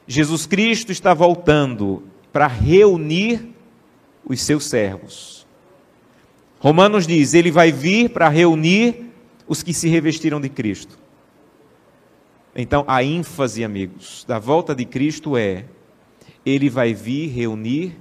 Jesus 0.08 0.46
Cristo 0.46 0.92
está 0.92 1.12
voltando 1.12 2.04
para 2.32 2.46
reunir 2.46 3.56
os 4.24 4.40
seus 4.40 4.66
servos. 4.66 5.48
Romanos 6.60 7.08
diz: 7.08 7.34
ele 7.34 7.50
vai 7.50 7.72
vir 7.72 8.12
para 8.12 8.30
reunir 8.30 9.12
os 9.48 9.64
que 9.64 9.74
se 9.74 9.90
revestiram 9.90 10.40
de 10.40 10.48
Cristo. 10.48 11.05
Então, 12.56 12.86
a 12.88 13.04
ênfase, 13.04 13.64
amigos, 13.64 14.24
da 14.26 14.40
volta 14.40 14.74
de 14.74 14.86
Cristo 14.86 15.36
é: 15.36 15.66
ele 16.46 16.70
vai 16.70 16.94
vir 16.94 17.28
reunir 17.28 17.98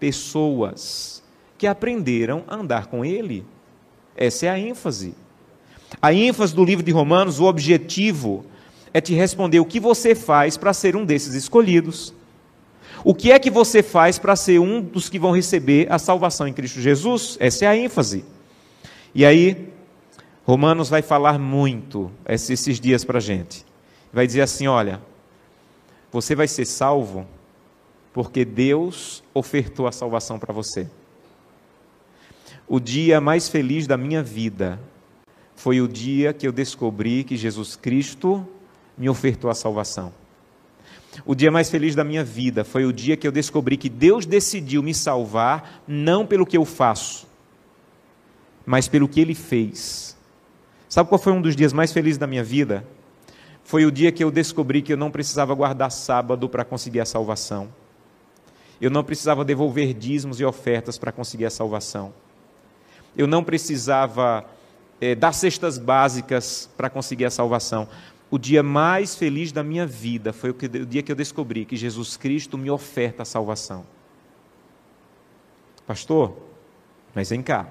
pessoas 0.00 1.22
que 1.56 1.66
aprenderam 1.66 2.42
a 2.48 2.56
andar 2.56 2.86
com 2.86 3.04
Ele. 3.04 3.46
Essa 4.16 4.46
é 4.46 4.48
a 4.48 4.58
ênfase. 4.58 5.14
A 6.00 6.12
ênfase 6.12 6.52
do 6.52 6.64
livro 6.64 6.84
de 6.84 6.90
Romanos, 6.90 7.38
o 7.38 7.44
objetivo 7.44 8.44
é 8.92 9.00
te 9.00 9.14
responder 9.14 9.60
o 9.60 9.64
que 9.64 9.78
você 9.78 10.14
faz 10.14 10.56
para 10.56 10.72
ser 10.72 10.96
um 10.96 11.04
desses 11.04 11.34
escolhidos. 11.34 12.12
O 13.04 13.14
que 13.14 13.30
é 13.30 13.38
que 13.38 13.50
você 13.50 13.82
faz 13.82 14.18
para 14.18 14.34
ser 14.34 14.58
um 14.58 14.80
dos 14.80 15.08
que 15.08 15.18
vão 15.18 15.32
receber 15.32 15.86
a 15.90 15.98
salvação 15.98 16.48
em 16.48 16.52
Cristo 16.52 16.80
Jesus? 16.80 17.36
Essa 17.38 17.66
é 17.66 17.68
a 17.68 17.76
ênfase. 17.76 18.24
E 19.14 19.24
aí, 19.24 19.68
Romanos 20.44 20.88
vai 20.88 21.02
falar 21.02 21.38
muito 21.38 22.10
esses 22.26 22.80
dias 22.80 23.04
para 23.04 23.18
a 23.18 23.20
gente. 23.20 23.64
Vai 24.12 24.26
dizer 24.26 24.42
assim: 24.42 24.66
olha, 24.66 25.00
você 26.10 26.34
vai 26.34 26.46
ser 26.46 26.66
salvo 26.66 27.26
porque 28.12 28.44
Deus 28.44 29.24
ofertou 29.32 29.86
a 29.86 29.92
salvação 29.92 30.38
para 30.38 30.52
você. 30.52 30.86
O 32.68 32.78
dia 32.78 33.20
mais 33.20 33.48
feliz 33.48 33.86
da 33.86 33.96
minha 33.96 34.22
vida 34.22 34.78
foi 35.56 35.80
o 35.80 35.88
dia 35.88 36.32
que 36.32 36.46
eu 36.46 36.52
descobri 36.52 37.24
que 37.24 37.36
Jesus 37.36 37.76
Cristo 37.76 38.46
me 38.96 39.08
ofertou 39.08 39.50
a 39.50 39.54
salvação. 39.54 40.12
O 41.24 41.34
dia 41.34 41.50
mais 41.50 41.70
feliz 41.70 41.94
da 41.94 42.04
minha 42.04 42.24
vida 42.24 42.64
foi 42.64 42.84
o 42.84 42.92
dia 42.92 43.16
que 43.16 43.26
eu 43.26 43.32
descobri 43.32 43.76
que 43.76 43.88
Deus 43.88 44.24
decidiu 44.24 44.82
me 44.82 44.94
salvar 44.94 45.82
não 45.86 46.26
pelo 46.26 46.46
que 46.46 46.56
eu 46.56 46.64
faço, 46.64 47.26
mas 48.64 48.88
pelo 48.88 49.08
que 49.08 49.20
Ele 49.20 49.34
fez. 49.34 50.16
Sabe 50.88 51.08
qual 51.08 51.18
foi 51.18 51.32
um 51.32 51.42
dos 51.42 51.54
dias 51.54 51.72
mais 51.72 51.92
felizes 51.92 52.18
da 52.18 52.26
minha 52.26 52.44
vida? 52.44 52.86
Foi 53.64 53.86
o 53.86 53.90
dia 53.90 54.12
que 54.12 54.22
eu 54.22 54.30
descobri 54.30 54.82
que 54.82 54.92
eu 54.92 54.96
não 54.96 55.10
precisava 55.10 55.54
guardar 55.54 55.90
sábado 55.90 56.48
para 56.48 56.64
conseguir 56.64 57.00
a 57.00 57.06
salvação. 57.06 57.68
Eu 58.80 58.90
não 58.90 59.04
precisava 59.04 59.44
devolver 59.44 59.94
dízimos 59.94 60.40
e 60.40 60.44
ofertas 60.44 60.98
para 60.98 61.12
conseguir 61.12 61.46
a 61.46 61.50
salvação. 61.50 62.12
Eu 63.16 63.26
não 63.26 63.44
precisava 63.44 64.44
é, 65.00 65.14
dar 65.14 65.32
cestas 65.32 65.78
básicas 65.78 66.68
para 66.76 66.90
conseguir 66.90 67.24
a 67.24 67.30
salvação. 67.30 67.88
O 68.30 68.38
dia 68.38 68.62
mais 68.62 69.14
feliz 69.14 69.52
da 69.52 69.62
minha 69.62 69.86
vida 69.86 70.32
foi 70.32 70.50
o, 70.50 70.54
que, 70.54 70.66
o 70.66 70.86
dia 70.86 71.02
que 71.02 71.12
eu 71.12 71.16
descobri 71.16 71.64
que 71.64 71.76
Jesus 71.76 72.16
Cristo 72.16 72.56
me 72.56 72.70
oferta 72.70 73.22
a 73.22 73.26
salvação. 73.26 73.84
Pastor, 75.86 76.36
mas 77.14 77.30
vem 77.30 77.42
cá. 77.42 77.68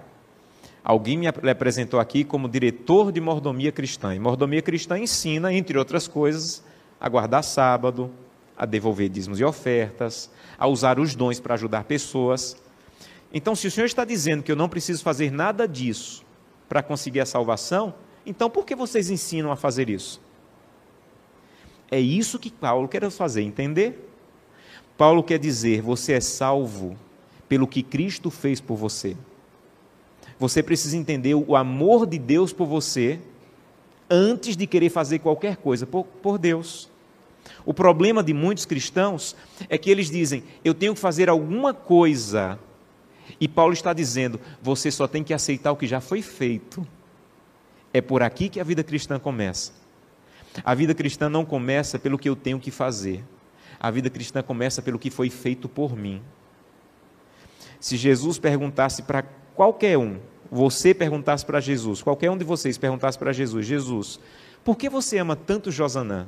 Alguém 0.83 1.17
me 1.17 1.27
apresentou 1.27 1.99
aqui 1.99 2.23
como 2.23 2.49
diretor 2.49 3.11
de 3.11 3.21
mordomia 3.21 3.71
cristã. 3.71 4.15
E 4.15 4.19
mordomia 4.19 4.61
cristã 4.61 4.97
ensina, 4.97 5.53
entre 5.53 5.77
outras 5.77 6.07
coisas, 6.07 6.63
a 6.99 7.07
guardar 7.07 7.43
sábado, 7.43 8.11
a 8.57 8.65
devolver 8.65 9.09
dízimos 9.09 9.39
e 9.39 9.43
ofertas, 9.43 10.29
a 10.57 10.67
usar 10.67 10.99
os 10.99 11.15
dons 11.15 11.39
para 11.39 11.53
ajudar 11.53 11.83
pessoas. 11.83 12.55
Então, 13.33 13.55
se 13.55 13.67
o 13.67 13.71
Senhor 13.71 13.85
está 13.85 14.03
dizendo 14.03 14.43
que 14.43 14.51
eu 14.51 14.55
não 14.55 14.67
preciso 14.67 15.03
fazer 15.03 15.31
nada 15.31 15.67
disso 15.67 16.23
para 16.67 16.81
conseguir 16.81 17.19
a 17.19 17.25
salvação, 17.25 17.93
então 18.25 18.49
por 18.49 18.65
que 18.65 18.75
vocês 18.75 19.09
ensinam 19.09 19.51
a 19.51 19.55
fazer 19.55 19.89
isso? 19.89 20.21
É 21.89 21.99
isso 21.99 22.39
que 22.39 22.49
Paulo 22.49 22.87
quer 22.87 23.09
fazer 23.09 23.41
entender. 23.41 24.09
Paulo 24.97 25.23
quer 25.23 25.37
dizer: 25.37 25.81
você 25.81 26.13
é 26.13 26.21
salvo 26.21 26.97
pelo 27.49 27.67
que 27.67 27.83
Cristo 27.83 28.29
fez 28.29 28.61
por 28.61 28.77
você. 28.77 29.17
Você 30.41 30.63
precisa 30.63 30.97
entender 30.97 31.35
o 31.35 31.55
amor 31.55 32.07
de 32.07 32.17
Deus 32.17 32.51
por 32.51 32.65
você 32.65 33.19
antes 34.09 34.57
de 34.57 34.65
querer 34.65 34.89
fazer 34.89 35.19
qualquer 35.19 35.55
coisa 35.55 35.85
por, 35.85 36.03
por 36.03 36.39
Deus. 36.39 36.89
O 37.63 37.75
problema 37.75 38.23
de 38.23 38.33
muitos 38.33 38.65
cristãos 38.65 39.35
é 39.69 39.77
que 39.77 39.87
eles 39.87 40.09
dizem: 40.09 40.43
eu 40.65 40.73
tenho 40.73 40.95
que 40.95 40.99
fazer 40.99 41.29
alguma 41.29 41.75
coisa. 41.75 42.57
E 43.39 43.47
Paulo 43.47 43.71
está 43.71 43.93
dizendo: 43.93 44.41
você 44.63 44.89
só 44.89 45.07
tem 45.07 45.23
que 45.23 45.31
aceitar 45.31 45.71
o 45.73 45.75
que 45.75 45.85
já 45.85 46.01
foi 46.01 46.23
feito. 46.23 46.87
É 47.93 48.01
por 48.01 48.23
aqui 48.23 48.49
que 48.49 48.59
a 48.59 48.63
vida 48.63 48.83
cristã 48.83 49.19
começa. 49.19 49.73
A 50.65 50.73
vida 50.73 50.95
cristã 50.95 51.29
não 51.29 51.45
começa 51.45 51.99
pelo 51.99 52.17
que 52.17 52.27
eu 52.27 52.35
tenho 52.35 52.59
que 52.59 52.71
fazer. 52.71 53.23
A 53.79 53.91
vida 53.91 54.09
cristã 54.09 54.41
começa 54.41 54.81
pelo 54.81 54.97
que 54.97 55.11
foi 55.11 55.29
feito 55.29 55.69
por 55.69 55.95
mim. 55.95 56.19
Se 57.79 57.95
Jesus 57.95 58.39
perguntasse 58.39 59.03
para 59.03 59.23
qualquer 59.61 59.95
um, 59.95 60.17
você 60.51 60.91
perguntasse 60.91 61.45
para 61.45 61.59
Jesus, 61.59 62.01
qualquer 62.01 62.31
um 62.31 62.35
de 62.35 62.43
vocês 62.43 62.79
perguntasse 62.79 63.15
para 63.15 63.31
Jesus: 63.31 63.63
Jesus, 63.63 64.19
por 64.63 64.75
que 64.75 64.89
você 64.89 65.19
ama 65.19 65.35
tanto 65.35 65.69
Josanã? 65.69 66.27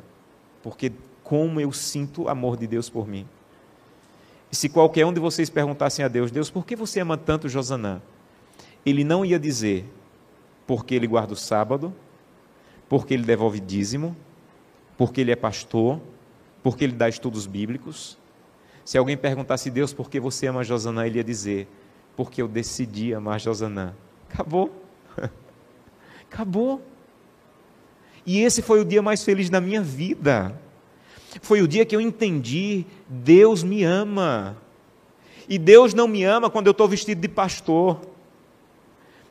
Porque 0.61 0.91
como 1.23 1.59
eu 1.59 1.71
sinto 1.71 2.29
amor 2.29 2.55
de 2.55 2.67
Deus 2.67 2.91
por 2.91 3.07
mim. 3.07 3.25
E 4.51 4.55
se 4.55 4.69
qualquer 4.69 5.07
um 5.07 5.11
de 5.11 5.19
vocês 5.19 5.49
perguntassem 5.49 6.05
a 6.05 6.07
Deus: 6.07 6.29
Deus, 6.29 6.51
por 6.51 6.63
que 6.63 6.75
você 6.75 6.99
ama 6.99 7.17
tanto 7.17 7.49
Josanã? 7.49 8.03
Ele 8.85 9.03
não 9.03 9.25
ia 9.25 9.39
dizer 9.39 9.83
porque 10.67 10.93
ele 10.93 11.07
guarda 11.07 11.33
o 11.33 11.35
sábado, 11.35 11.91
porque 12.87 13.15
ele 13.15 13.23
devolve 13.23 13.59
dízimo, 13.59 14.15
porque 14.95 15.21
ele 15.21 15.31
é 15.31 15.35
pastor, 15.35 15.99
porque 16.61 16.83
ele 16.83 16.93
dá 16.93 17.09
estudos 17.09 17.47
bíblicos. 17.47 18.15
Se 18.85 18.95
alguém 18.95 19.17
perguntasse 19.17 19.71
Deus 19.71 19.91
por 19.91 20.07
que 20.07 20.19
você 20.19 20.45
ama 20.45 20.63
Josanã, 20.63 21.07
ele 21.07 21.17
ia 21.17 21.23
dizer: 21.23 21.67
porque 22.15 22.41
eu 22.41 22.47
decidi 22.47 23.13
amar 23.13 23.39
Josanã. 23.39 23.93
Acabou. 24.29 24.71
Acabou. 26.31 26.81
E 28.25 28.39
esse 28.39 28.61
foi 28.61 28.79
o 28.79 28.85
dia 28.85 29.01
mais 29.01 29.23
feliz 29.23 29.49
da 29.49 29.59
minha 29.59 29.81
vida. 29.81 30.59
Foi 31.41 31.61
o 31.61 31.67
dia 31.67 31.85
que 31.85 31.95
eu 31.95 32.01
entendi: 32.01 32.85
Deus 33.07 33.63
me 33.63 33.83
ama. 33.83 34.57
E 35.47 35.57
Deus 35.57 35.93
não 35.93 36.07
me 36.07 36.23
ama 36.23 36.49
quando 36.49 36.67
eu 36.67 36.71
estou 36.71 36.87
vestido 36.87 37.19
de 37.19 37.27
pastor. 37.27 37.99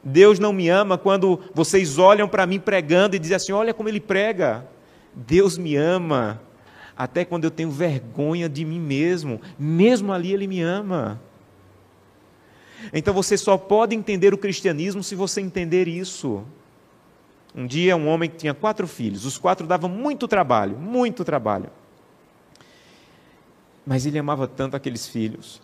Deus 0.05 0.39
não 0.39 0.53
me 0.53 0.69
ama 0.69 0.99
quando 0.99 1.41
vocês 1.55 1.97
olham 1.97 2.29
para 2.29 2.47
mim 2.47 2.59
pregando 2.59 3.17
e 3.17 3.19
dizem 3.19 3.37
assim: 3.37 3.53
olha 3.53 3.73
como 3.73 3.89
ele 3.89 4.01
prega. 4.01 4.67
Deus 5.15 5.57
me 5.57 5.77
ama 5.77 6.41
até 6.97 7.25
quando 7.25 7.45
eu 7.45 7.51
tenho 7.51 7.71
vergonha 7.71 8.49
de 8.49 8.65
mim 8.65 8.81
mesmo, 8.81 9.41
mesmo 9.59 10.13
ali 10.13 10.33
ele 10.33 10.47
me 10.47 10.61
ama. 10.61 11.21
Então 12.93 13.13
você 13.13 13.37
só 13.37 13.59
pode 13.59 13.95
entender 13.95 14.33
o 14.33 14.39
cristianismo 14.39 15.03
se 15.03 15.15
você 15.15 15.41
entender 15.41 15.89
isso. 15.89 16.45
Um 17.55 17.67
dia, 17.67 17.97
um 17.97 18.09
homem 18.09 18.31
que 18.31 18.37
tinha 18.37 18.55
quatro 18.55 18.87
filhos, 18.87 19.27
os 19.27 19.37
quatro 19.37 19.67
davam 19.67 19.91
muito 19.91 20.27
trabalho, 20.27 20.79
muito 20.79 21.23
trabalho. 21.25 21.69
Mas 23.85 24.07
ele 24.07 24.19
amava 24.19 24.49
tanto 24.49 24.77
aqueles 24.77 25.07
filhos 25.07 25.61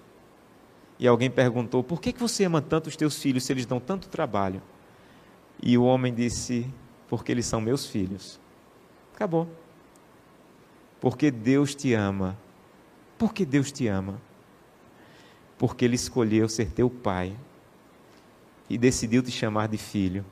e 0.98 1.06
alguém 1.06 1.30
perguntou: 1.30 1.82
Por 1.82 2.00
que, 2.00 2.12
que 2.12 2.20
você 2.20 2.44
ama 2.44 2.60
tanto 2.60 2.88
os 2.88 2.96
teus 2.96 3.20
filhos 3.20 3.44
se 3.44 3.52
eles 3.52 3.64
dão 3.64 3.78
tanto 3.78 4.08
trabalho? 4.08 4.60
E 5.62 5.78
o 5.78 5.84
homem 5.84 6.12
disse: 6.12 6.66
Porque 7.08 7.32
eles 7.32 7.46
são 7.46 7.60
meus 7.60 7.87
filhos. 7.87 8.40
Acabou. 9.14 9.48
Porque 11.00 11.30
Deus 11.30 11.75
te 11.75 11.94
ama. 11.94 12.37
Porque 13.16 13.44
Deus 13.44 13.70
te 13.70 13.87
ama. 13.87 14.20
Porque 15.59 15.85
Ele 15.85 15.97
escolheu 15.97 16.49
ser 16.49 16.71
teu 16.71 16.88
pai 16.88 17.37
e 18.71 18.79
decidiu 18.79 19.23
te 19.23 19.31
chamar 19.31 19.69
de 19.69 19.77
filho. 19.77 20.25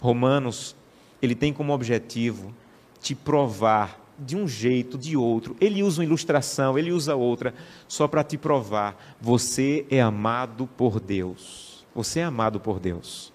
Romanos, 0.00 0.76
ele 1.20 1.34
tem 1.34 1.52
como 1.52 1.72
objetivo 1.72 2.52
te 3.00 3.14
provar 3.14 4.00
de 4.18 4.36
um 4.36 4.46
jeito, 4.46 4.98
de 4.98 5.16
outro. 5.16 5.56
Ele 5.60 5.82
usa 5.82 6.00
uma 6.00 6.04
ilustração, 6.04 6.78
ele 6.78 6.92
usa 6.92 7.14
outra, 7.14 7.54
só 7.86 8.06
para 8.06 8.24
te 8.24 8.36
provar: 8.36 9.16
você 9.20 9.86
é 9.88 10.00
amado 10.00 10.66
por 10.76 11.00
Deus. 11.00 11.86
Você 11.94 12.20
é 12.20 12.24
amado 12.24 12.58
por 12.58 12.80
Deus. 12.80 13.32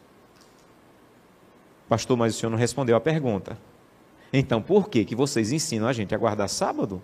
Pastor, 1.87 2.17
mas 2.17 2.35
o 2.35 2.37
senhor 2.37 2.49
não 2.49 2.57
respondeu 2.57 2.95
a 2.95 2.99
pergunta. 2.99 3.57
Então, 4.33 4.61
por 4.61 4.89
que, 4.89 5.05
que 5.05 5.15
vocês 5.15 5.53
ensinam 5.53 5.87
a 5.87 5.93
gente 5.93 6.13
a 6.13 6.17
guardar 6.17 6.49
sábado? 6.49 7.01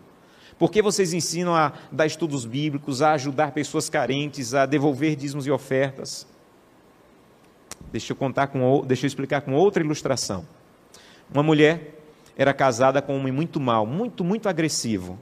Por 0.57 0.71
que 0.71 0.81
vocês 0.81 1.13
ensinam 1.13 1.55
a 1.55 1.73
dar 1.91 2.05
estudos 2.05 2.45
bíblicos, 2.45 3.01
a 3.01 3.13
ajudar 3.13 3.51
pessoas 3.51 3.89
carentes, 3.89 4.53
a 4.53 4.65
devolver 4.65 5.15
dízimos 5.15 5.47
e 5.47 5.51
ofertas? 5.51 6.27
Deixa 7.91 8.13
eu 8.13 8.15
contar 8.15 8.47
com, 8.47 8.83
deixa 8.85 9.05
eu 9.05 9.07
explicar 9.07 9.41
com 9.41 9.53
outra 9.53 9.83
ilustração. 9.83 10.45
Uma 11.31 11.43
mulher 11.43 11.99
era 12.37 12.53
casada 12.53 13.01
com 13.01 13.13
um 13.15 13.19
homem 13.19 13.33
muito 13.33 13.59
mal, 13.59 13.85
muito, 13.85 14.23
muito 14.23 14.49
agressivo, 14.49 15.19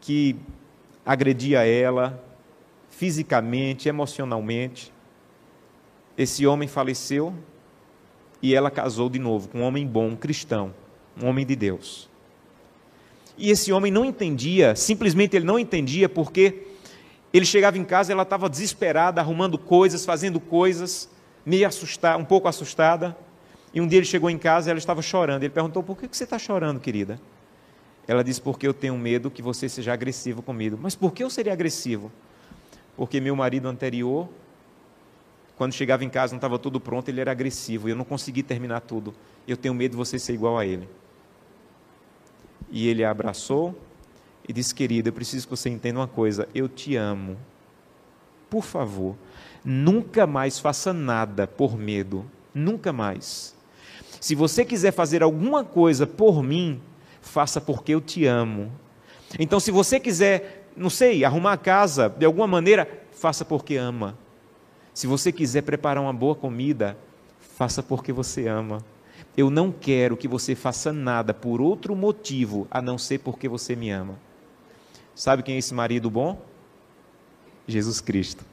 que 0.00 0.36
agredia 1.04 1.66
ela 1.66 2.22
fisicamente, 2.88 3.88
emocionalmente. 3.88 4.92
Esse 6.16 6.46
homem 6.46 6.68
faleceu 6.68 7.34
e 8.40 8.54
ela 8.54 8.70
casou 8.70 9.08
de 9.08 9.18
novo 9.18 9.48
com 9.48 9.58
um 9.58 9.62
homem 9.62 9.86
bom, 9.86 10.08
um 10.08 10.16
cristão, 10.16 10.72
um 11.20 11.26
homem 11.26 11.44
de 11.44 11.56
Deus. 11.56 12.08
E 13.36 13.50
esse 13.50 13.72
homem 13.72 13.90
não 13.90 14.04
entendia, 14.04 14.76
simplesmente 14.76 15.34
ele 15.36 15.44
não 15.44 15.58
entendia 15.58 16.08
porque 16.08 16.66
ele 17.32 17.44
chegava 17.44 17.76
em 17.76 17.84
casa, 17.84 18.12
ela 18.12 18.22
estava 18.22 18.48
desesperada, 18.48 19.20
arrumando 19.20 19.58
coisas, 19.58 20.04
fazendo 20.04 20.38
coisas, 20.38 21.10
meio 21.44 21.66
assustada, 21.66 22.16
um 22.16 22.24
pouco 22.24 22.46
assustada. 22.46 23.16
E 23.72 23.80
um 23.80 23.88
dia 23.88 23.98
ele 23.98 24.06
chegou 24.06 24.30
em 24.30 24.38
casa 24.38 24.68
e 24.68 24.70
ela 24.70 24.78
estava 24.78 25.02
chorando. 25.02 25.42
Ele 25.42 25.52
perguntou: 25.52 25.82
Por 25.82 25.96
que 25.96 26.06
você 26.10 26.24
está 26.24 26.38
chorando, 26.38 26.78
querida? 26.78 27.20
Ela 28.06 28.22
disse: 28.22 28.40
Porque 28.40 28.66
eu 28.66 28.72
tenho 28.72 28.96
medo 28.96 29.30
que 29.30 29.42
você 29.42 29.68
seja 29.68 29.92
agressivo 29.92 30.42
comigo. 30.42 30.78
Mas 30.80 30.94
por 30.94 31.12
que 31.12 31.24
eu 31.24 31.30
seria 31.30 31.52
agressivo? 31.52 32.12
porque 32.96 33.20
meu 33.20 33.34
marido 33.34 33.68
anterior, 33.68 34.28
quando 35.56 35.72
chegava 35.72 36.04
em 36.04 36.08
casa 36.08 36.32
não 36.32 36.38
estava 36.38 36.58
tudo 36.58 36.80
pronto, 36.80 37.08
ele 37.08 37.20
era 37.20 37.30
agressivo 37.30 37.88
e 37.88 37.92
eu 37.92 37.96
não 37.96 38.04
consegui 38.04 38.42
terminar 38.42 38.80
tudo. 38.80 39.14
Eu 39.46 39.56
tenho 39.56 39.74
medo 39.74 39.92
de 39.92 39.96
você 39.96 40.18
ser 40.18 40.34
igual 40.34 40.58
a 40.58 40.66
ele. 40.66 40.88
E 42.74 42.88
ele 42.88 43.04
a 43.04 43.10
abraçou 43.12 43.72
e 44.48 44.52
disse: 44.52 44.74
Querida, 44.74 45.08
eu 45.08 45.12
preciso 45.12 45.46
que 45.46 45.56
você 45.56 45.70
entenda 45.70 46.00
uma 46.00 46.08
coisa. 46.08 46.48
Eu 46.52 46.68
te 46.68 46.96
amo. 46.96 47.36
Por 48.50 48.64
favor, 48.64 49.14
nunca 49.64 50.26
mais 50.26 50.58
faça 50.58 50.92
nada 50.92 51.46
por 51.46 51.78
medo. 51.78 52.26
Nunca 52.52 52.92
mais. 52.92 53.54
Se 54.20 54.34
você 54.34 54.64
quiser 54.64 54.92
fazer 54.92 55.22
alguma 55.22 55.62
coisa 55.64 56.04
por 56.04 56.42
mim, 56.42 56.80
faça 57.22 57.60
porque 57.60 57.94
eu 57.94 58.00
te 58.00 58.26
amo. 58.26 58.72
Então, 59.38 59.60
se 59.60 59.70
você 59.70 60.00
quiser, 60.00 60.68
não 60.76 60.90
sei, 60.90 61.24
arrumar 61.24 61.52
a 61.52 61.56
casa 61.56 62.08
de 62.08 62.26
alguma 62.26 62.48
maneira, 62.48 62.88
faça 63.12 63.44
porque 63.44 63.76
ama. 63.76 64.18
Se 64.92 65.06
você 65.06 65.30
quiser 65.30 65.62
preparar 65.62 66.02
uma 66.02 66.12
boa 66.12 66.34
comida, 66.34 66.96
faça 67.38 67.84
porque 67.84 68.12
você 68.12 68.48
ama. 68.48 68.78
Eu 69.36 69.50
não 69.50 69.72
quero 69.72 70.16
que 70.16 70.28
você 70.28 70.54
faça 70.54 70.92
nada 70.92 71.34
por 71.34 71.60
outro 71.60 71.96
motivo 71.96 72.68
a 72.70 72.80
não 72.80 72.96
ser 72.96 73.18
porque 73.18 73.48
você 73.48 73.74
me 73.74 73.90
ama. 73.90 74.18
Sabe 75.14 75.42
quem 75.42 75.56
é 75.56 75.58
esse 75.58 75.74
marido 75.74 76.10
bom? 76.10 76.40
Jesus 77.66 78.00
Cristo. 78.00 78.44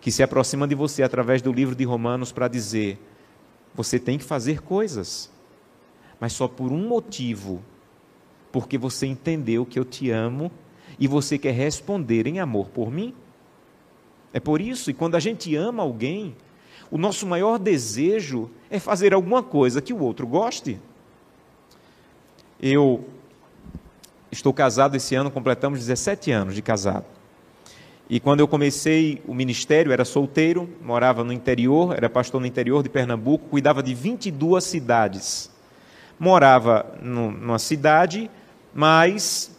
Que 0.00 0.10
se 0.10 0.22
aproxima 0.22 0.66
de 0.66 0.74
você 0.74 1.02
através 1.02 1.42
do 1.42 1.52
livro 1.52 1.74
de 1.74 1.84
Romanos 1.84 2.32
para 2.32 2.48
dizer: 2.48 2.98
você 3.74 3.98
tem 3.98 4.16
que 4.16 4.24
fazer 4.24 4.62
coisas, 4.62 5.30
mas 6.18 6.32
só 6.32 6.48
por 6.48 6.72
um 6.72 6.88
motivo, 6.88 7.62
porque 8.50 8.78
você 8.78 9.06
entendeu 9.06 9.66
que 9.66 9.78
eu 9.78 9.84
te 9.84 10.10
amo 10.10 10.50
e 10.98 11.06
você 11.06 11.36
quer 11.36 11.52
responder 11.52 12.26
em 12.26 12.40
amor 12.40 12.68
por 12.68 12.90
mim. 12.90 13.14
É 14.32 14.40
por 14.40 14.60
isso, 14.60 14.90
e 14.90 14.94
quando 14.94 15.14
a 15.14 15.20
gente 15.20 15.54
ama 15.54 15.82
alguém, 15.82 16.36
o 16.90 16.98
nosso 16.98 17.26
maior 17.26 17.58
desejo 17.58 18.50
é 18.70 18.78
fazer 18.78 19.14
alguma 19.14 19.42
coisa 19.42 19.82
que 19.82 19.92
o 19.92 20.00
outro 20.00 20.26
goste. 20.26 20.78
Eu 22.60 23.04
Estou 24.36 24.52
casado 24.52 24.94
esse 24.96 25.14
ano, 25.14 25.30
completamos 25.30 25.78
17 25.78 26.30
anos 26.30 26.54
de 26.54 26.60
casado. 26.60 27.06
E 28.06 28.20
quando 28.20 28.40
eu 28.40 28.46
comecei 28.46 29.22
o 29.26 29.32
ministério, 29.32 29.90
era 29.90 30.04
solteiro, 30.04 30.68
morava 30.82 31.24
no 31.24 31.32
interior, 31.32 31.96
era 31.96 32.10
pastor 32.10 32.38
no 32.38 32.46
interior 32.46 32.82
de 32.82 32.90
Pernambuco, 32.90 33.48
cuidava 33.48 33.82
de 33.82 33.94
22 33.94 34.62
cidades. 34.62 35.50
Morava 36.18 36.98
numa 37.00 37.58
cidade, 37.58 38.30
mas 38.74 39.55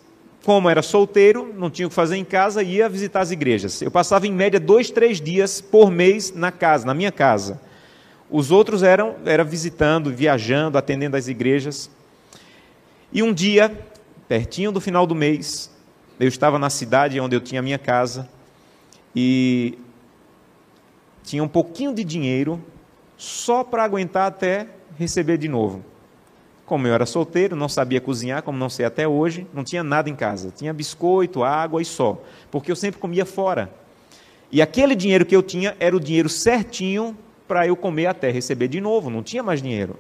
como 0.48 0.70
era 0.70 0.82
solteiro, 0.82 1.54
não 1.58 1.70
tinha 1.70 1.86
o 1.86 1.90
que 1.90 1.96
fazer 1.96 2.16
em 2.16 2.24
casa, 2.24 2.64
ia 2.64 2.88
visitar 2.88 3.20
as 3.20 3.32
igrejas. 3.32 3.82
Eu 3.82 3.92
passava 3.92 4.26
em 4.26 4.32
média 4.32 4.58
dois, 4.58 4.90
três 4.90 5.20
dias 5.20 5.60
por 5.60 5.92
mês 5.92 6.34
na 6.34 6.54
casa, 6.54 6.86
na 6.86 6.94
minha 6.94 7.12
casa. 7.12 7.60
Os 8.32 8.50
outros 8.50 8.82
eram 8.82 9.18
era 9.26 9.44
visitando, 9.44 10.10
viajando, 10.10 10.78
atendendo 10.78 11.18
às 11.18 11.28
igrejas. 11.28 11.92
E 13.12 13.22
um 13.22 13.34
dia 13.34 13.78
pertinho 14.30 14.72
do 14.72 14.80
final 14.80 15.06
do 15.06 15.14
mês, 15.14 15.70
eu 16.18 16.30
estava 16.30 16.58
na 16.58 16.70
cidade 16.70 17.20
onde 17.20 17.36
eu 17.36 17.42
tinha 17.42 17.62
minha 17.62 17.78
casa 17.78 18.30
e 19.14 19.78
tinha 21.26 21.44
um 21.44 21.50
pouquinho 21.50 21.94
de 21.94 22.06
dinheiro 22.06 22.64
só 23.18 23.66
para 23.66 23.84
aguentar 23.84 24.28
até 24.28 24.68
receber 24.98 25.38
de 25.38 25.50
novo. 25.50 25.84
Como 26.68 26.86
eu 26.86 26.94
era 26.94 27.06
solteiro, 27.06 27.56
não 27.56 27.70
sabia 27.70 28.02
cozinhar, 28.02 28.44
como 28.44 28.60
não 28.60 28.70
sei 28.70 28.86
até 28.86 29.08
hoje, 29.08 29.48
não 29.54 29.64
tinha 29.64 29.82
nada 29.86 30.10
em 30.10 30.16
casa. 30.16 30.54
Tinha 30.54 30.74
biscoito, 30.74 31.42
água 31.42 31.82
e 31.82 31.86
só, 31.86 32.22
porque 32.52 32.70
eu 32.70 32.76
sempre 32.76 33.00
comia 33.00 33.26
fora. 33.26 33.74
E 34.52 34.62
aquele 34.62 34.94
dinheiro 34.94 35.26
que 35.26 35.34
eu 35.34 35.42
tinha 35.42 35.78
era 35.80 35.96
o 35.96 36.00
dinheiro 36.00 36.28
certinho 36.28 37.18
para 37.48 37.66
eu 37.66 37.78
comer 37.78 38.08
até 38.08 38.30
receber 38.30 38.68
de 38.68 38.82
novo, 38.82 39.10
não 39.10 39.24
tinha 39.24 39.42
mais 39.42 39.62
dinheiro. 39.62 39.96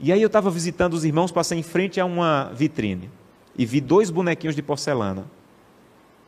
E 0.00 0.12
aí 0.12 0.20
eu 0.20 0.26
estava 0.26 0.50
visitando 0.50 0.94
os 0.94 1.04
irmãos, 1.04 1.30
passei 1.30 1.56
em 1.56 1.62
frente 1.62 2.00
a 2.00 2.04
uma 2.04 2.50
vitrine 2.52 3.08
e 3.56 3.64
vi 3.64 3.80
dois 3.80 4.10
bonequinhos 4.10 4.56
de 4.56 4.62
porcelana, 4.62 5.24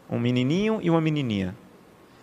um 0.08 0.20
menininho 0.20 0.78
e 0.80 0.88
uma 0.88 1.00
menininha. 1.00 1.56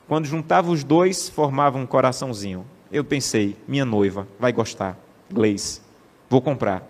Quando 0.08 0.26
juntava 0.26 0.72
os 0.72 0.86
dois, 0.86 1.28
formava 1.28 1.78
um 1.78 1.86
coraçãozinho. 1.86 2.66
Eu 2.90 3.04
pensei, 3.04 3.58
minha 3.68 3.84
noiva 3.84 4.26
vai 4.40 4.54
gostar, 4.54 4.98
Gleice, 5.30 5.82
vou 6.30 6.42
comprar. 6.42 6.88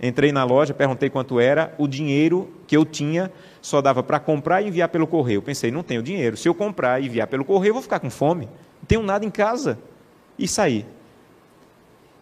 Entrei 0.00 0.32
na 0.32 0.44
loja, 0.44 0.74
perguntei 0.74 1.08
quanto 1.08 1.38
era, 1.38 1.74
o 1.78 1.86
dinheiro 1.86 2.52
que 2.66 2.76
eu 2.76 2.84
tinha 2.84 3.30
só 3.62 3.80
dava 3.80 4.02
para 4.02 4.18
comprar 4.18 4.60
e 4.62 4.68
enviar 4.68 4.88
pelo 4.88 5.06
correio. 5.06 5.40
Pensei, 5.40 5.70
não 5.70 5.82
tenho 5.82 6.02
dinheiro. 6.02 6.36
Se 6.36 6.48
eu 6.48 6.54
comprar 6.54 7.00
e 7.00 7.06
enviar 7.06 7.26
pelo 7.26 7.44
correio, 7.44 7.70
eu 7.70 7.74
vou 7.74 7.82
ficar 7.82 8.00
com 8.00 8.10
fome. 8.10 8.46
Não 8.46 8.86
tenho 8.86 9.02
nada 9.02 9.24
em 9.24 9.30
casa. 9.30 9.78
E 10.38 10.46
saí. 10.48 10.84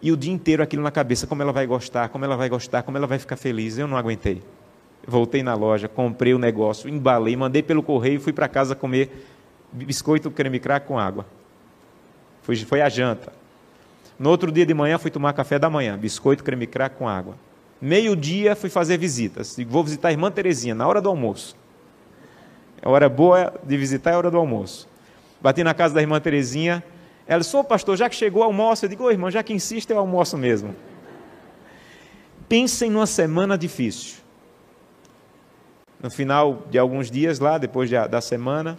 E 0.01 0.13
o 0.13 0.17
dia 0.17 0.33
inteiro 0.33 0.63
aquilo 0.63 0.83
na 0.83 0.91
cabeça, 0.91 1.27
como 1.27 1.43
ela 1.43 1.53
vai 1.53 1.67
gostar, 1.67 2.09
como 2.09 2.25
ela 2.25 2.37
vai 2.37 2.49
gostar, 2.49 2.83
como 2.83 2.97
ela 2.97 3.07
vai 3.07 3.19
ficar 3.19 3.37
feliz. 3.37 3.79
Eu 3.79 3.87
não 3.87 3.97
aguentei. 3.97 4.43
Voltei 5.07 5.43
na 5.43 5.55
loja, 5.55 5.89
comprei 5.89 6.35
o 6.35 6.39
negócio, 6.39 6.89
embalei, 6.89 7.37
mandei 7.37 7.63
pelo 7.63 7.83
correio 7.83 8.17
e 8.17 8.21
fui 8.21 8.33
para 8.33 8.47
casa 8.47 8.75
comer 8.75 9.27
biscoito 9.73 10.31
creme 10.31 10.61
crack 10.61 10.87
com 10.87 10.99
água. 10.99 11.27
Foi, 12.43 12.55
foi 12.57 12.81
a 12.81 12.89
janta. 12.89 13.33
No 14.19 14.31
outro 14.31 14.53
dia 14.53 14.65
de 14.65 14.75
manhã 14.75 14.99
fui 14.99 15.11
tomar 15.11 15.33
café 15.33 15.59
da 15.59 15.69
manhã, 15.69 15.99
biscoito 15.99 16.45
creme 16.45 16.67
crack 16.67 16.97
com 16.97 17.09
água. 17.09 17.35
Meio-dia 17.85 18.55
fui 18.55 18.71
fazer 18.71 18.97
visitas. 18.97 19.57
Vou 19.67 19.83
visitar 19.83 20.07
a 20.07 20.13
irmã 20.13 20.31
Terezinha 20.31 20.73
na 20.73 20.87
hora 20.87 21.01
do 21.01 21.09
almoço. 21.09 21.57
A 22.81 22.89
hora 22.89 23.09
boa 23.09 23.53
de 23.65 23.77
visitar 23.77 24.13
é 24.13 24.15
a 24.15 24.19
hora 24.19 24.31
do 24.31 24.37
almoço. 24.39 24.89
Bati 25.41 25.65
na 25.65 25.75
casa 25.75 25.93
da 25.93 26.01
irmã 26.01 26.21
Terezinha. 26.21 26.85
Ela 27.27 27.41
disse: 27.41 27.57
Ô 27.57 27.65
pastor, 27.65 27.97
já 27.97 28.09
que 28.09 28.15
chegou 28.15 28.45
almoço, 28.45 28.85
eu 28.85 28.89
digo: 28.89 29.03
Ô 29.03 29.11
irmã, 29.11 29.33
já 29.33 29.43
que 29.43 29.53
insiste, 29.53 29.91
é 29.91 29.97
o 29.97 29.99
almoço 29.99 30.39
mesmo. 30.39 30.77
Pensem 32.49 32.89
numa 32.89 33.07
semana 33.07 33.59
difícil. 33.59 34.19
No 36.01 36.09
final 36.09 36.63
de 36.71 36.79
alguns 36.79 37.11
dias 37.11 37.41
lá, 37.41 37.59
depois 37.59 37.91
da 37.91 38.21
semana, 38.21 38.79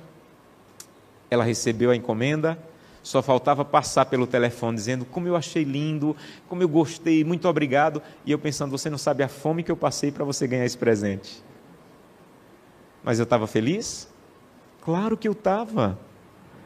ela 1.30 1.44
recebeu 1.44 1.92
a 1.92 1.96
encomenda, 1.96 2.58
só 3.04 3.22
faltava 3.22 3.66
passar 3.66 4.06
pelo 4.06 4.26
telefone 4.26 4.78
dizendo 4.78 5.04
como 5.04 5.28
eu 5.28 5.36
achei 5.36 5.63
lindo, 5.63 6.16
como 6.48 6.63
eu 6.63 6.70
gostei, 6.70 7.24
muito 7.26 7.48
obrigado. 7.50 8.02
E 8.26 8.32
eu 8.32 8.39
pensando, 8.39 8.72
você 8.72 8.89
não 8.89 8.98
sabe 8.98 9.22
a 9.22 9.28
fome 9.28 9.62
que 9.62 9.72
eu 9.72 9.76
passei 9.76 10.10
para 10.10 10.24
você 10.24 10.48
ganhar 10.48 10.66
esse 10.66 10.78
presente. 10.78 11.44
Mas 13.04 13.20
eu 13.20 13.24
estava 13.24 13.46
feliz? 13.46 14.08
Claro 14.82 15.18
que 15.18 15.28
eu 15.28 15.34
estava. 15.34 16.00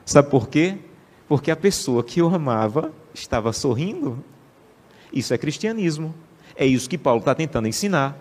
Sabe 0.06 0.30
por 0.30 0.48
quê? 0.48 0.78
Porque 1.28 1.50
a 1.50 1.56
pessoa 1.56 2.04
que 2.04 2.22
eu 2.22 2.34
amava 2.34 2.94
estava 3.14 3.52
sorrindo. 3.52 4.24
Isso 5.12 5.34
é 5.34 5.38
cristianismo. 5.38 6.14
É 6.56 6.66
isso 6.66 6.88
que 6.88 6.98
Paulo 6.98 7.20
está 7.20 7.34
tentando 7.34 7.68
ensinar. 7.68 8.16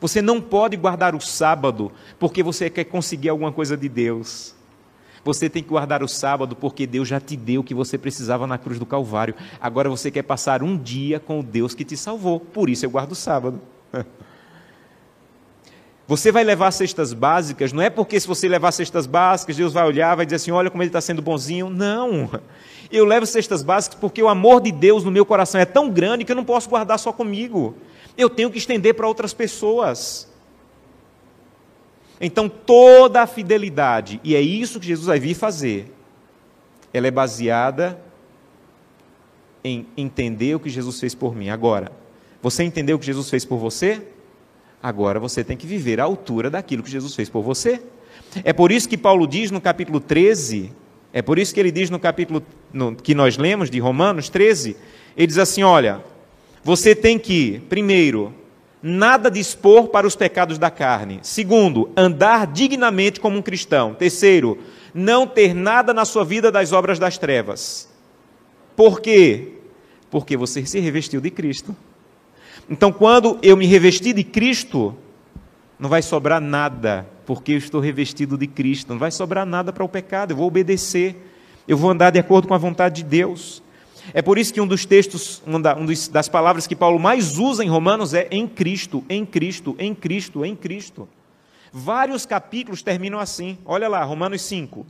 Você 0.00 0.22
não 0.22 0.40
pode 0.40 0.76
guardar 0.76 1.14
o 1.14 1.20
sábado 1.20 1.92
porque 2.18 2.42
você 2.42 2.70
quer 2.70 2.84
conseguir 2.84 3.28
alguma 3.28 3.52
coisa 3.52 3.76
de 3.76 3.88
Deus. 3.88 4.54
Você 5.24 5.48
tem 5.48 5.62
que 5.62 5.68
guardar 5.68 6.02
o 6.02 6.08
sábado 6.08 6.54
porque 6.54 6.86
Deus 6.86 7.08
já 7.08 7.20
te 7.20 7.36
deu 7.36 7.60
o 7.60 7.64
que 7.64 7.74
você 7.74 7.96
precisava 7.96 8.46
na 8.46 8.58
cruz 8.58 8.78
do 8.78 8.86
Calvário. 8.86 9.34
Agora 9.60 9.88
você 9.88 10.10
quer 10.10 10.22
passar 10.22 10.62
um 10.62 10.76
dia 10.76 11.18
com 11.18 11.40
o 11.40 11.42
Deus 11.42 11.74
que 11.74 11.84
te 11.84 11.96
salvou. 11.96 12.38
Por 12.38 12.68
isso 12.68 12.84
eu 12.84 12.90
guardo 12.90 13.12
o 13.12 13.16
sábado. 13.16 13.60
Você 16.06 16.30
vai 16.30 16.44
levar 16.44 16.70
cestas 16.70 17.14
básicas, 17.14 17.72
não 17.72 17.80
é 17.80 17.88
porque 17.88 18.20
se 18.20 18.28
você 18.28 18.46
levar 18.46 18.72
cestas 18.72 19.06
básicas, 19.06 19.56
Deus 19.56 19.72
vai 19.72 19.86
olhar, 19.86 20.14
vai 20.14 20.26
dizer 20.26 20.36
assim: 20.36 20.50
olha 20.50 20.68
como 20.68 20.82
ele 20.82 20.90
está 20.90 21.00
sendo 21.00 21.22
bonzinho. 21.22 21.70
Não. 21.70 22.30
Eu 22.92 23.06
levo 23.06 23.24
cestas 23.24 23.62
básicas 23.62 23.98
porque 23.98 24.22
o 24.22 24.28
amor 24.28 24.60
de 24.60 24.70
Deus 24.70 25.02
no 25.02 25.10
meu 25.10 25.24
coração 25.24 25.58
é 25.58 25.64
tão 25.64 25.88
grande 25.88 26.22
que 26.22 26.30
eu 26.30 26.36
não 26.36 26.44
posso 26.44 26.68
guardar 26.68 26.98
só 26.98 27.10
comigo 27.10 27.74
eu 28.16 28.30
tenho 28.30 28.50
que 28.50 28.58
estender 28.58 28.94
para 28.94 29.08
outras 29.08 29.34
pessoas. 29.34 30.28
Então, 32.20 32.48
toda 32.48 33.22
a 33.22 33.26
fidelidade, 33.26 34.20
e 34.22 34.34
é 34.36 34.40
isso 34.40 34.80
que 34.80 34.86
Jesus 34.86 35.06
vai 35.06 35.18
vir 35.18 35.34
fazer, 35.34 35.92
ela 36.92 37.06
é 37.06 37.10
baseada 37.10 38.00
em 39.64 39.86
entender 39.96 40.54
o 40.54 40.60
que 40.60 40.70
Jesus 40.70 41.00
fez 41.00 41.14
por 41.14 41.34
mim. 41.34 41.48
Agora, 41.48 41.90
você 42.40 42.62
entendeu 42.62 42.96
o 42.96 42.98
que 42.98 43.06
Jesus 43.06 43.28
fez 43.30 43.44
por 43.44 43.58
você? 43.58 44.02
Agora 44.82 45.18
você 45.18 45.42
tem 45.42 45.56
que 45.56 45.66
viver 45.66 45.98
à 45.98 46.04
altura 46.04 46.50
daquilo 46.50 46.82
que 46.82 46.90
Jesus 46.90 47.14
fez 47.14 47.30
por 47.30 47.42
você. 47.42 47.80
É 48.44 48.52
por 48.52 48.70
isso 48.70 48.86
que 48.86 48.98
Paulo 48.98 49.26
diz 49.26 49.50
no 49.50 49.60
capítulo 49.60 49.98
13, 49.98 50.70
é 51.10 51.22
por 51.22 51.38
isso 51.38 51.54
que 51.54 51.60
ele 51.60 51.70
diz 51.70 51.88
no 51.88 51.98
capítulo 51.98 52.42
no, 52.70 52.94
que 52.94 53.14
nós 53.14 53.38
lemos 53.38 53.70
de 53.70 53.78
Romanos 53.78 54.28
13, 54.28 54.76
ele 55.16 55.26
diz 55.26 55.38
assim: 55.38 55.62
olha, 55.62 56.04
você 56.62 56.94
tem 56.94 57.18
que, 57.18 57.60
primeiro, 57.68 58.34
nada 58.86 59.30
dispor 59.30 59.88
para 59.88 60.06
os 60.06 60.14
pecados 60.14 60.58
da 60.58 60.70
carne. 60.70 61.18
Segundo, 61.22 61.90
andar 61.96 62.46
dignamente 62.46 63.18
como 63.18 63.38
um 63.38 63.42
cristão. 63.42 63.94
Terceiro, 63.94 64.58
não 64.92 65.26
ter 65.26 65.54
nada 65.54 65.94
na 65.94 66.04
sua 66.04 66.22
vida 66.22 66.52
das 66.52 66.70
obras 66.70 66.98
das 66.98 67.16
trevas. 67.16 67.88
Por 68.76 69.00
quê? 69.00 69.54
Porque 70.10 70.36
você 70.36 70.66
se 70.66 70.78
revestiu 70.80 71.18
de 71.18 71.30
Cristo. 71.30 71.74
Então, 72.68 72.92
quando 72.92 73.38
eu 73.42 73.56
me 73.56 73.64
revesti 73.64 74.12
de 74.12 74.22
Cristo, 74.22 74.94
Não 75.78 75.88
vai 75.88 76.02
sobrar 76.02 76.40
nada, 76.40 77.06
porque 77.26 77.52
eu 77.52 77.58
estou 77.58 77.80
revestido 77.80 78.38
de 78.38 78.46
Cristo. 78.46 78.92
Não 78.92 78.98
vai 78.98 79.10
sobrar 79.10 79.44
nada 79.44 79.72
para 79.72 79.82
o 79.82 79.88
pecado, 79.88 80.30
eu 80.30 80.36
vou 80.36 80.46
obedecer. 80.46 81.16
Eu 81.66 81.76
vou 81.76 81.90
andar 81.90 82.10
de 82.10 82.18
acordo 82.18 82.46
com 82.46 82.54
a 82.54 82.58
vontade 82.58 83.02
de 83.02 83.08
Deus. 83.08 83.62
É 84.12 84.20
por 84.20 84.38
isso 84.38 84.52
que 84.52 84.60
um 84.60 84.66
dos 84.66 84.84
textos, 84.84 85.42
uma 85.46 85.60
das 86.10 86.28
palavras 86.28 86.66
que 86.66 86.76
Paulo 86.76 86.98
mais 86.98 87.38
usa 87.38 87.64
em 87.64 87.68
Romanos 87.68 88.12
é 88.12 88.28
em 88.30 88.46
Cristo, 88.46 89.04
em 89.08 89.24
Cristo, 89.24 89.74
em 89.78 89.94
Cristo, 89.94 90.44
em 90.44 90.54
Cristo. 90.54 91.08
Vários 91.72 92.26
capítulos 92.26 92.82
terminam 92.82 93.18
assim. 93.18 93.58
Olha 93.64 93.88
lá, 93.88 94.04
Romanos 94.04 94.42
5. 94.42 94.86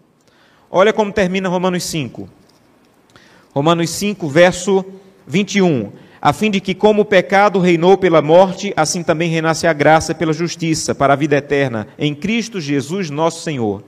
Olha 0.70 0.92
como 0.92 1.12
termina 1.12 1.48
Romanos 1.48 1.84
5. 1.84 2.28
Romanos 3.54 3.90
5, 3.90 4.28
verso 4.28 4.84
21. 5.26 5.92
A 6.20 6.32
fim 6.32 6.50
de 6.50 6.60
que, 6.60 6.74
como 6.74 7.02
o 7.02 7.04
pecado 7.04 7.58
reinou 7.58 7.96
pela 7.96 8.20
morte, 8.20 8.72
assim 8.76 9.02
também 9.02 9.30
reinasse 9.30 9.66
a 9.66 9.72
graça 9.72 10.14
pela 10.14 10.32
justiça, 10.32 10.94
para 10.94 11.12
a 11.12 11.16
vida 11.16 11.36
eterna, 11.36 11.86
em 11.98 12.14
Cristo 12.14 12.60
Jesus 12.60 13.10
nosso 13.10 13.42
Senhor 13.42 13.84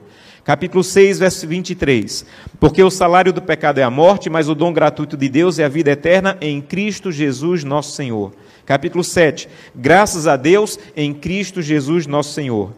Capítulo 0.47 0.81
6, 0.81 1.19
verso 1.19 1.45
23. 1.45 2.25
Porque 2.57 2.81
o 2.81 2.89
salário 2.89 3.33
do 3.33 3.41
pecado 3.41 3.79
é 3.79 3.83
a 3.83 3.89
morte, 3.89 4.29
mas 4.29 4.47
o 4.47 4.55
dom 4.55 4.71
gratuito 4.71 5.17
de 5.17 5.27
Deus 5.27 5.59
é 5.59 5.65
a 5.65 5.67
vida 5.67 5.91
eterna 5.91 6.37
em 6.39 6.61
Cristo 6.61 7.11
Jesus, 7.11 7.65
nosso 7.65 7.93
Senhor. 7.93 8.31
Capítulo 8.65 9.03
7. 9.03 9.49
Graças 9.75 10.25
a 10.25 10.37
Deus 10.37 10.79
em 10.95 11.13
Cristo 11.13 11.61
Jesus, 11.61 12.07
nosso 12.07 12.31
Senhor. 12.31 12.71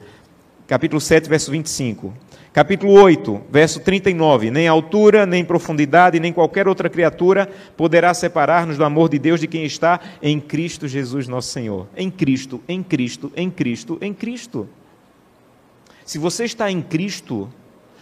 Capítulo 0.66 1.00
7, 1.00 1.30
verso 1.30 1.52
25. 1.52 2.12
Capítulo 2.52 2.92
8, 2.92 3.40
verso 3.52 3.80
39. 3.82 4.50
Nem 4.50 4.68
altura, 4.68 5.28
nem 5.28 5.46
profundidade, 5.46 6.20
nem 6.20 6.34
qualquer 6.34 6.68
outra 6.68 6.90
criatura 6.90 7.48
poderá 7.78 8.16
separar-nos 8.16 8.78
do 8.78 8.84
amor 8.84 9.10
de 9.10 9.20
Deus 9.20 9.40
de 9.40 9.46
quem 9.46 9.64
está 9.64 10.00
em 10.24 10.40
Cristo 10.40 10.88
Jesus, 10.88 11.28
nosso 11.28 11.52
Senhor. 11.52 11.88
Em 11.96 12.10
Cristo, 12.10 12.60
em 12.68 12.82
Cristo, 12.82 13.32
em 13.36 13.48
Cristo, 13.48 14.00
em 14.02 14.12
Cristo. 14.12 14.68
Se 16.10 16.18
você 16.18 16.46
está 16.46 16.72
em 16.72 16.82
Cristo, 16.82 17.48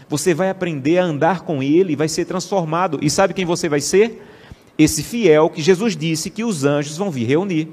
você 0.07 0.33
vai 0.33 0.49
aprender 0.49 0.97
a 0.97 1.03
andar 1.03 1.41
com 1.41 1.61
Ele 1.61 1.93
vai 1.93 2.07
ser 2.07 2.23
transformado. 2.23 2.99
E 3.01 3.09
sabe 3.09 3.33
quem 3.33 3.43
você 3.43 3.67
vai 3.67 3.81
ser? 3.81 4.25
Esse 4.77 5.03
fiel 5.03 5.49
que 5.49 5.61
Jesus 5.61 5.97
disse 5.97 6.29
que 6.29 6.41
os 6.41 6.63
anjos 6.63 6.95
vão 6.95 7.11
vir 7.11 7.25
reunir, 7.25 7.67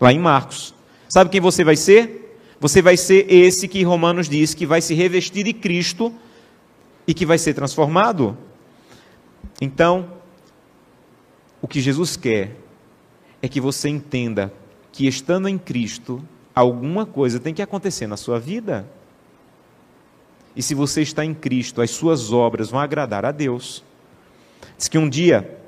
lá 0.00 0.14
em 0.14 0.18
Marcos. 0.18 0.74
Sabe 1.10 1.28
quem 1.28 1.42
você 1.42 1.62
vai 1.62 1.76
ser? 1.76 2.38
Você 2.58 2.80
vai 2.80 2.96
ser 2.96 3.30
esse 3.30 3.68
que 3.68 3.82
Romanos 3.82 4.30
diz 4.30 4.54
que 4.54 4.64
vai 4.64 4.80
se 4.80 4.94
revestir 4.94 5.44
de 5.44 5.52
Cristo 5.52 6.10
e 7.06 7.12
que 7.12 7.26
vai 7.26 7.36
ser 7.36 7.52
transformado. 7.52 8.38
Então, 9.60 10.10
o 11.60 11.68
que 11.68 11.82
Jesus 11.82 12.16
quer 12.16 12.56
é 13.42 13.46
que 13.46 13.60
você 13.60 13.90
entenda 13.90 14.50
que 14.90 15.06
estando 15.06 15.50
em 15.50 15.58
Cristo, 15.58 16.24
alguma 16.54 17.04
coisa 17.04 17.38
tem 17.38 17.52
que 17.52 17.60
acontecer 17.60 18.06
na 18.06 18.16
sua 18.16 18.40
vida. 18.40 18.88
E 20.54 20.62
se 20.62 20.74
você 20.74 21.02
está 21.02 21.24
em 21.24 21.32
Cristo, 21.32 21.80
as 21.80 21.90
suas 21.90 22.32
obras 22.32 22.70
vão 22.70 22.80
agradar 22.80 23.24
a 23.24 23.32
Deus. 23.32 23.84
Diz 24.76 24.88
que 24.88 24.98
um 24.98 25.08
dia, 25.08 25.58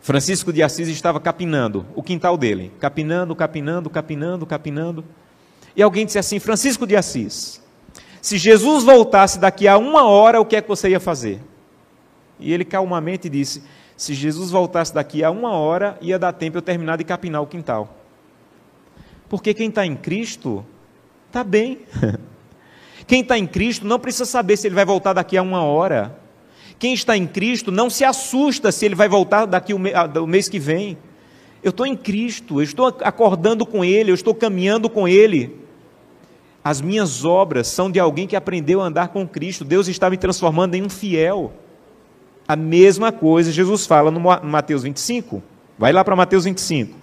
Francisco 0.00 0.52
de 0.52 0.62
Assis 0.62 0.88
estava 0.88 1.18
capinando 1.18 1.86
o 1.94 2.02
quintal 2.02 2.36
dele, 2.36 2.72
capinando, 2.78 3.34
capinando, 3.34 3.88
capinando, 3.88 4.46
capinando. 4.46 5.04
E 5.74 5.82
alguém 5.82 6.04
disse 6.04 6.18
assim: 6.18 6.38
Francisco 6.38 6.86
de 6.86 6.96
Assis, 6.96 7.62
se 8.20 8.38
Jesus 8.38 8.84
voltasse 8.84 9.38
daqui 9.38 9.66
a 9.66 9.78
uma 9.78 10.04
hora, 10.04 10.40
o 10.40 10.44
que 10.44 10.56
é 10.56 10.62
que 10.62 10.68
você 10.68 10.90
ia 10.90 11.00
fazer? 11.00 11.40
E 12.38 12.52
ele 12.52 12.64
calmamente 12.64 13.28
disse: 13.28 13.62
Se 13.96 14.14
Jesus 14.14 14.50
voltasse 14.50 14.92
daqui 14.92 15.24
a 15.24 15.30
uma 15.30 15.52
hora, 15.52 15.96
ia 16.00 16.18
dar 16.18 16.32
tempo 16.32 16.58
eu 16.58 16.62
terminar 16.62 16.98
de 16.98 17.04
capinar 17.04 17.42
o 17.42 17.46
quintal. 17.46 17.96
Porque 19.28 19.54
quem 19.54 19.68
está 19.68 19.86
em 19.86 19.96
Cristo, 19.96 20.64
está 21.28 21.42
bem. 21.42 21.80
Quem 23.06 23.20
está 23.20 23.38
em 23.38 23.46
Cristo 23.46 23.86
não 23.86 23.98
precisa 23.98 24.24
saber 24.24 24.56
se 24.56 24.66
ele 24.66 24.74
vai 24.74 24.84
voltar 24.84 25.12
daqui 25.12 25.36
a 25.36 25.42
uma 25.42 25.62
hora. 25.62 26.18
Quem 26.78 26.92
está 26.92 27.16
em 27.16 27.26
Cristo 27.26 27.70
não 27.70 27.88
se 27.88 28.04
assusta 28.04 28.72
se 28.72 28.84
ele 28.84 28.94
vai 28.94 29.08
voltar 29.08 29.46
daqui 29.46 29.72
o 29.72 30.26
mês 30.26 30.48
que 30.48 30.58
vem. 30.58 30.98
Eu 31.62 31.70
estou 31.70 31.86
em 31.86 31.96
Cristo, 31.96 32.60
eu 32.60 32.64
estou 32.64 32.86
acordando 32.86 33.64
com 33.64 33.84
Ele, 33.84 34.10
eu 34.10 34.14
estou 34.14 34.34
caminhando 34.34 34.88
com 34.88 35.08
Ele. 35.08 35.56
As 36.62 36.80
minhas 36.80 37.24
obras 37.24 37.68
são 37.68 37.90
de 37.90 37.98
alguém 37.98 38.26
que 38.26 38.36
aprendeu 38.36 38.80
a 38.80 38.86
andar 38.86 39.08
com 39.08 39.26
Cristo. 39.26 39.64
Deus 39.64 39.88
está 39.88 40.10
me 40.10 40.16
transformando 40.16 40.74
em 40.74 40.82
um 40.82 40.88
fiel. 40.88 41.52
A 42.46 42.54
mesma 42.54 43.10
coisa 43.10 43.50
Jesus 43.50 43.86
fala 43.86 44.10
no 44.10 44.20
Mateus 44.20 44.82
25. 44.82 45.42
Vai 45.78 45.92
lá 45.92 46.04
para 46.04 46.14
Mateus 46.14 46.44
25. 46.44 46.96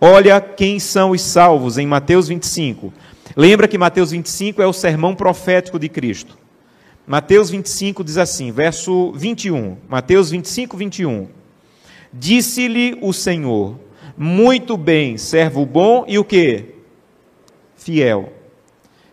Olha 0.00 0.40
quem 0.40 0.78
são 0.78 1.10
os 1.10 1.22
salvos 1.22 1.78
em 1.78 1.86
Mateus 1.86 2.28
25. 2.28 2.92
Lembra 3.36 3.68
que 3.68 3.76
Mateus 3.76 4.12
25 4.12 4.62
é 4.62 4.66
o 4.66 4.72
sermão 4.72 5.14
profético 5.14 5.78
de 5.78 5.90
Cristo. 5.90 6.38
Mateus 7.06 7.50
25 7.50 8.02
diz 8.02 8.16
assim, 8.16 8.50
verso 8.50 9.12
21. 9.12 9.76
Mateus 9.86 10.30
25, 10.30 10.74
21. 10.74 11.28
Disse-lhe 12.10 12.98
o 13.02 13.12
Senhor: 13.12 13.78
Muito 14.16 14.78
bem, 14.78 15.18
servo 15.18 15.66
bom 15.66 16.06
e 16.08 16.18
o 16.18 16.24
que? 16.24 16.76
Fiel. 17.76 18.32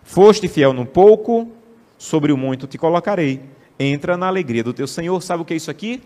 Foste 0.03 0.47
fiel 0.47 0.71
no 0.71 0.85
pouco, 0.85 1.51
sobre 1.97 2.31
o 2.31 2.37
muito 2.37 2.65
te 2.65 2.77
colocarei. 2.77 3.41
Entra 3.77 4.15
na 4.15 4.27
alegria 4.27 4.63
do 4.63 4.73
teu 4.73 4.87
Senhor. 4.87 5.21
Sabe 5.21 5.43
o 5.43 5.45
que 5.45 5.53
é 5.53 5.57
isso 5.57 5.69
aqui? 5.69 6.01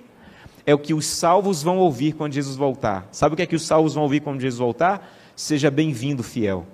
É 0.65 0.73
o 0.73 0.79
que 0.79 0.93
os 0.93 1.05
salvos 1.05 1.61
vão 1.61 1.77
ouvir 1.77 2.13
quando 2.13 2.33
Jesus 2.33 2.55
voltar. 2.55 3.07
Sabe 3.11 3.33
o 3.33 3.35
que 3.35 3.43
é 3.43 3.45
que 3.45 3.55
os 3.55 3.65
salvos 3.65 3.93
vão 3.93 4.03
ouvir 4.03 4.21
quando 4.21 4.41
Jesus 4.41 4.59
voltar? 4.59 5.15
Seja 5.35 5.69
bem-vindo, 5.69 6.23
fiel. 6.23 6.65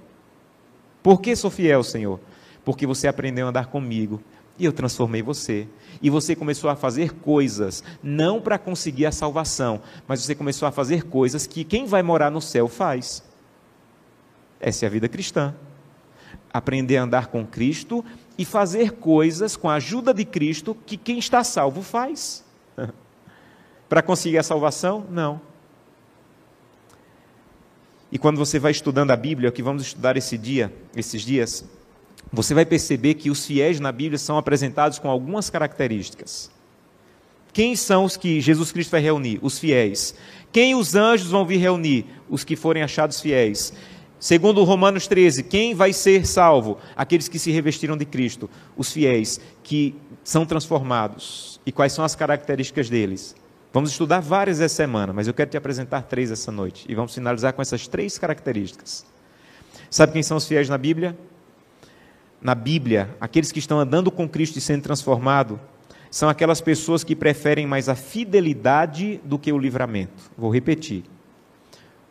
Por 1.04 1.20
que 1.20 1.36
sou 1.36 1.52
fiel, 1.52 1.84
Senhor? 1.84 2.20
Porque 2.64 2.88
você 2.88 3.10
aprendeu 3.10 3.46
a 3.46 3.50
andar 3.50 3.68
comigo 3.68 4.22
e 4.58 4.64
eu 4.64 4.72
transformei 4.72 5.22
você. 5.22 5.68
E 6.02 6.10
você 6.10 6.36
começou 6.36 6.70
a 6.70 6.76
fazer 6.76 7.14
coisas, 7.16 7.84
não 8.02 8.42
para 8.42 8.58
conseguir 8.58 9.06
a 9.06 9.12
salvação, 9.12 9.82
mas 10.08 10.24
você 10.24 10.34
começou 10.34 10.68
a 10.68 10.72
fazer 10.72 11.04
coisas 11.04 11.46
que 11.46 11.66
quem 11.66 11.86
vai 11.86 12.02
morar 12.02 12.32
no 12.32 12.42
céu 12.42 12.70
faz. 12.70 13.22
Essa 14.60 14.86
é 14.86 14.88
a 14.88 14.90
vida 14.90 15.10
cristã. 15.10 15.54
Aprender 16.54 16.98
a 16.98 17.04
andar 17.04 17.28
com 17.28 17.46
Cristo 17.46 18.06
e 18.38 18.46
fazer 18.46 18.94
coisas 18.94 19.58
com 19.58 19.70
a 19.70 19.76
ajuda 19.76 20.14
de 20.14 20.24
Cristo 20.24 20.76
que 20.86 20.96
quem 20.96 21.20
está 21.20 21.44
salvo 21.44 21.82
faz. 21.82 22.46
para 23.90 24.02
conseguir 24.02 24.38
a 24.38 24.44
salvação? 24.44 25.06
Não. 25.10 25.53
E 28.14 28.20
quando 28.20 28.38
você 28.38 28.60
vai 28.60 28.72
estudando 28.72 29.10
a 29.10 29.16
Bíblia, 29.16 29.50
o 29.50 29.52
que 29.52 29.64
vamos 29.64 29.82
estudar 29.82 30.16
esse 30.16 30.38
dia, 30.38 30.72
esses 30.96 31.24
dias, 31.24 31.66
você 32.32 32.54
vai 32.54 32.64
perceber 32.64 33.16
que 33.16 33.32
os 33.32 33.44
fiéis 33.44 33.80
na 33.80 33.92
Bíblia 33.92 34.20
são 34.20 34.38
apresentados 34.38 35.00
com 35.00 35.10
algumas 35.10 35.50
características. 35.50 36.52
Quem 37.52 37.76
são 37.76 38.06
os 38.06 38.16
que 38.16 38.40
Jesus 38.40 38.72
Cristo 38.72 38.92
vai 38.92 39.02
reunir? 39.02 39.40
Os 39.42 39.58
fiéis. 39.58 40.14
Quem 40.52 40.76
os 40.76 40.94
anjos 40.94 41.32
vão 41.32 41.44
vir 41.44 41.58
reunir? 41.58 42.06
Os 42.30 42.44
que 42.44 42.56
forem 42.56 42.84
achados 42.84 43.20
fiéis. 43.20 43.74
Segundo 44.20 44.64
Romanos 44.64 45.08
13, 45.08 45.42
quem 45.42 45.74
vai 45.74 45.92
ser 45.92 46.28
salvo? 46.28 46.78
Aqueles 46.96 47.28
que 47.28 47.40
se 47.40 47.50
revestiram 47.50 47.98
de 47.98 48.06
Cristo, 48.06 48.48
os 48.78 48.92
fiéis 48.92 49.42
que 49.64 49.96
são 50.24 50.46
transformados. 50.46 51.60
E 51.66 51.72
quais 51.72 51.94
são 51.94 52.06
as 52.06 52.14
características 52.14 52.92
deles? 52.92 53.36
Vamos 53.74 53.90
estudar 53.90 54.20
várias 54.20 54.62
essa 54.62 54.76
semana, 54.76 55.12
mas 55.12 55.28
eu 55.28 55.34
quero 55.34 55.50
te 55.50 55.58
apresentar 55.58 56.04
três 56.04 56.30
essa 56.30 56.52
noite. 56.52 56.86
E 56.88 56.94
vamos 56.94 57.16
finalizar 57.16 57.54
com 57.54 57.62
essas 57.62 57.88
três 57.88 58.20
características. 58.20 59.04
Sabe 59.90 60.14
quem 60.14 60.22
são 60.22 60.38
os 60.38 60.48
fiéis 60.48 60.70
na 60.70 60.78
Bíblia? 60.78 61.18
Na 62.40 62.54
Bíblia, 62.54 63.10
aqueles 63.20 63.52
que 63.52 63.58
estão 63.58 63.80
andando 63.80 64.12
com 64.12 64.30
Cristo 64.30 64.58
e 64.60 64.62
sendo 64.62 64.84
transformado, 64.84 65.60
são 66.12 66.30
aquelas 66.30 66.62
pessoas 66.62 67.04
que 67.04 67.16
preferem 67.16 67.66
mais 67.66 67.90
a 67.90 67.96
fidelidade 67.96 69.20
do 69.24 69.40
que 69.40 69.52
o 69.52 69.58
livramento. 69.58 70.32
Vou 70.38 70.54
repetir. 70.54 71.04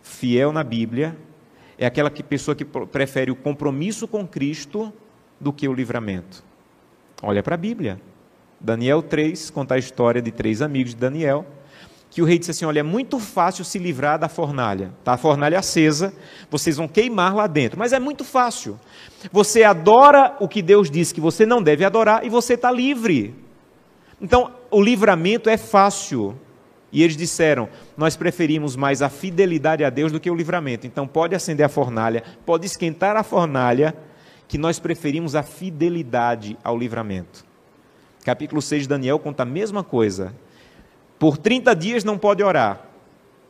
Fiel 0.02 0.50
na 0.50 0.64
Bíblia 0.64 1.16
é 1.78 1.86
aquela 1.86 2.10
que, 2.10 2.24
pessoa 2.24 2.56
que 2.56 2.64
prefere 2.64 3.30
o 3.30 3.36
compromisso 3.36 4.08
com 4.08 4.26
Cristo 4.26 4.92
do 5.40 5.52
que 5.52 5.68
o 5.68 5.72
livramento. 5.72 6.42
Olha 7.22 7.40
para 7.40 7.54
a 7.54 7.58
Bíblia. 7.58 8.00
Daniel 8.62 9.02
3 9.02 9.50
conta 9.50 9.74
a 9.74 9.78
história 9.78 10.22
de 10.22 10.30
três 10.30 10.62
amigos 10.62 10.94
de 10.94 11.00
Daniel, 11.00 11.44
que 12.08 12.22
o 12.22 12.24
rei 12.24 12.38
disse 12.38 12.52
assim: 12.52 12.64
Olha, 12.64 12.80
é 12.80 12.84
muito 12.84 13.18
fácil 13.18 13.64
se 13.64 13.76
livrar 13.76 14.18
da 14.18 14.28
fornalha. 14.28 14.92
Está 15.00 15.14
a 15.14 15.16
fornalha 15.16 15.58
acesa, 15.58 16.14
vocês 16.48 16.76
vão 16.76 16.86
queimar 16.86 17.34
lá 17.34 17.48
dentro, 17.48 17.76
mas 17.76 17.92
é 17.92 17.98
muito 17.98 18.22
fácil. 18.22 18.78
Você 19.32 19.64
adora 19.64 20.36
o 20.38 20.46
que 20.46 20.62
Deus 20.62 20.88
disse 20.88 21.12
que 21.12 21.20
você 21.20 21.44
não 21.44 21.60
deve 21.60 21.84
adorar 21.84 22.24
e 22.24 22.28
você 22.28 22.54
está 22.54 22.70
livre. 22.70 23.34
Então, 24.20 24.52
o 24.70 24.80
livramento 24.80 25.50
é 25.50 25.56
fácil. 25.56 26.38
E 26.92 27.02
eles 27.02 27.16
disseram: 27.16 27.68
Nós 27.96 28.14
preferimos 28.14 28.76
mais 28.76 29.02
a 29.02 29.08
fidelidade 29.08 29.82
a 29.82 29.90
Deus 29.90 30.12
do 30.12 30.20
que 30.20 30.30
o 30.30 30.36
livramento. 30.36 30.86
Então, 30.86 31.08
pode 31.08 31.34
acender 31.34 31.66
a 31.66 31.68
fornalha, 31.68 32.22
pode 32.46 32.66
esquentar 32.66 33.16
a 33.16 33.24
fornalha, 33.24 33.92
que 34.46 34.56
nós 34.56 34.78
preferimos 34.78 35.34
a 35.34 35.42
fidelidade 35.42 36.56
ao 36.62 36.78
livramento. 36.78 37.50
Capítulo 38.24 38.62
6 38.62 38.82
de 38.82 38.88
Daniel 38.88 39.18
conta 39.18 39.42
a 39.42 39.46
mesma 39.46 39.82
coisa. 39.82 40.34
Por 41.18 41.36
30 41.36 41.74
dias 41.74 42.04
não 42.04 42.16
pode 42.16 42.42
orar. 42.42 42.86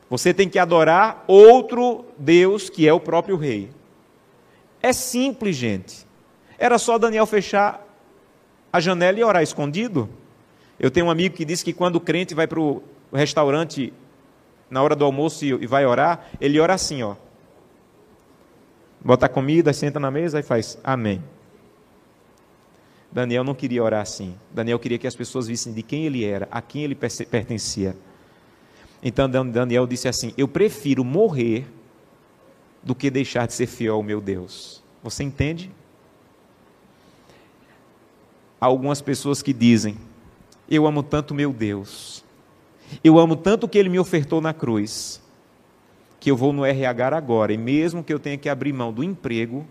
Você 0.09 0.33
tem 0.33 0.49
que 0.49 0.59
adorar 0.59 1.23
outro 1.27 2.05
Deus 2.17 2.69
que 2.69 2.87
é 2.87 2.93
o 2.93 2.99
próprio 2.99 3.37
rei. 3.37 3.69
É 4.81 4.91
simples, 4.91 5.55
gente. 5.55 6.05
Era 6.57 6.77
só 6.77 6.97
Daniel 6.97 7.25
fechar 7.25 7.85
a 8.71 8.79
janela 8.79 9.19
e 9.19 9.23
orar 9.23 9.43
escondido. 9.43 10.09
Eu 10.79 10.89
tenho 10.89 11.05
um 11.05 11.11
amigo 11.11 11.35
que 11.35 11.45
disse 11.45 11.63
que 11.63 11.73
quando 11.73 11.97
o 11.97 12.01
crente 12.01 12.33
vai 12.33 12.47
para 12.47 12.59
o 12.59 12.81
restaurante 13.13 13.93
na 14.69 14.81
hora 14.81 14.95
do 14.95 15.05
almoço 15.05 15.45
e 15.45 15.67
vai 15.67 15.85
orar, 15.85 16.27
ele 16.41 16.59
ora 16.59 16.73
assim, 16.73 17.03
ó. 17.03 17.15
Bota 18.99 19.27
a 19.27 19.29
comida, 19.29 19.71
senta 19.71 19.99
na 19.99 20.09
mesa 20.09 20.39
e 20.39 20.43
faz 20.43 20.79
amém. 20.83 21.21
Daniel 23.13 23.43
não 23.43 23.53
queria 23.53 23.83
orar 23.83 24.01
assim. 24.01 24.33
Daniel 24.51 24.79
queria 24.79 24.97
que 24.97 25.05
as 25.05 25.15
pessoas 25.15 25.45
vissem 25.45 25.71
de 25.71 25.83
quem 25.83 26.05
ele 26.05 26.25
era, 26.25 26.47
a 26.49 26.61
quem 26.61 26.83
ele 26.83 26.95
pertencia. 26.95 27.95
Então 29.03 29.29
Daniel 29.29 29.85
disse 29.85 30.07
assim: 30.07 30.33
Eu 30.35 30.47
prefiro 30.47 31.03
morrer 31.03 31.67
do 32.81 32.95
que 32.95 33.11
deixar 33.11 33.45
de 33.45 33.53
ser 33.53 33.67
fiel 33.67 33.95
ao 33.95 34.03
meu 34.03 34.19
Deus. 34.19 34.83
Você 35.03 35.23
entende? 35.23 35.69
Há 38.59 38.65
algumas 38.65 38.99
pessoas 38.99 39.43
que 39.43 39.53
dizem: 39.53 39.95
Eu 40.67 40.87
amo 40.87 41.03
tanto 41.03 41.35
meu 41.35 41.53
Deus, 41.53 42.23
eu 43.03 43.19
amo 43.19 43.35
tanto 43.35 43.65
o 43.65 43.69
que 43.69 43.77
ele 43.77 43.89
me 43.89 43.99
ofertou 43.99 44.41
na 44.41 44.55
cruz, 44.55 45.21
que 46.19 46.31
eu 46.31 46.35
vou 46.35 46.51
no 46.51 46.65
RH 46.65 47.15
agora, 47.15 47.53
e 47.53 47.57
mesmo 47.59 48.03
que 48.03 48.11
eu 48.11 48.17
tenha 48.17 48.39
que 48.39 48.49
abrir 48.49 48.73
mão 48.73 48.91
do 48.91 49.03
emprego, 49.03 49.67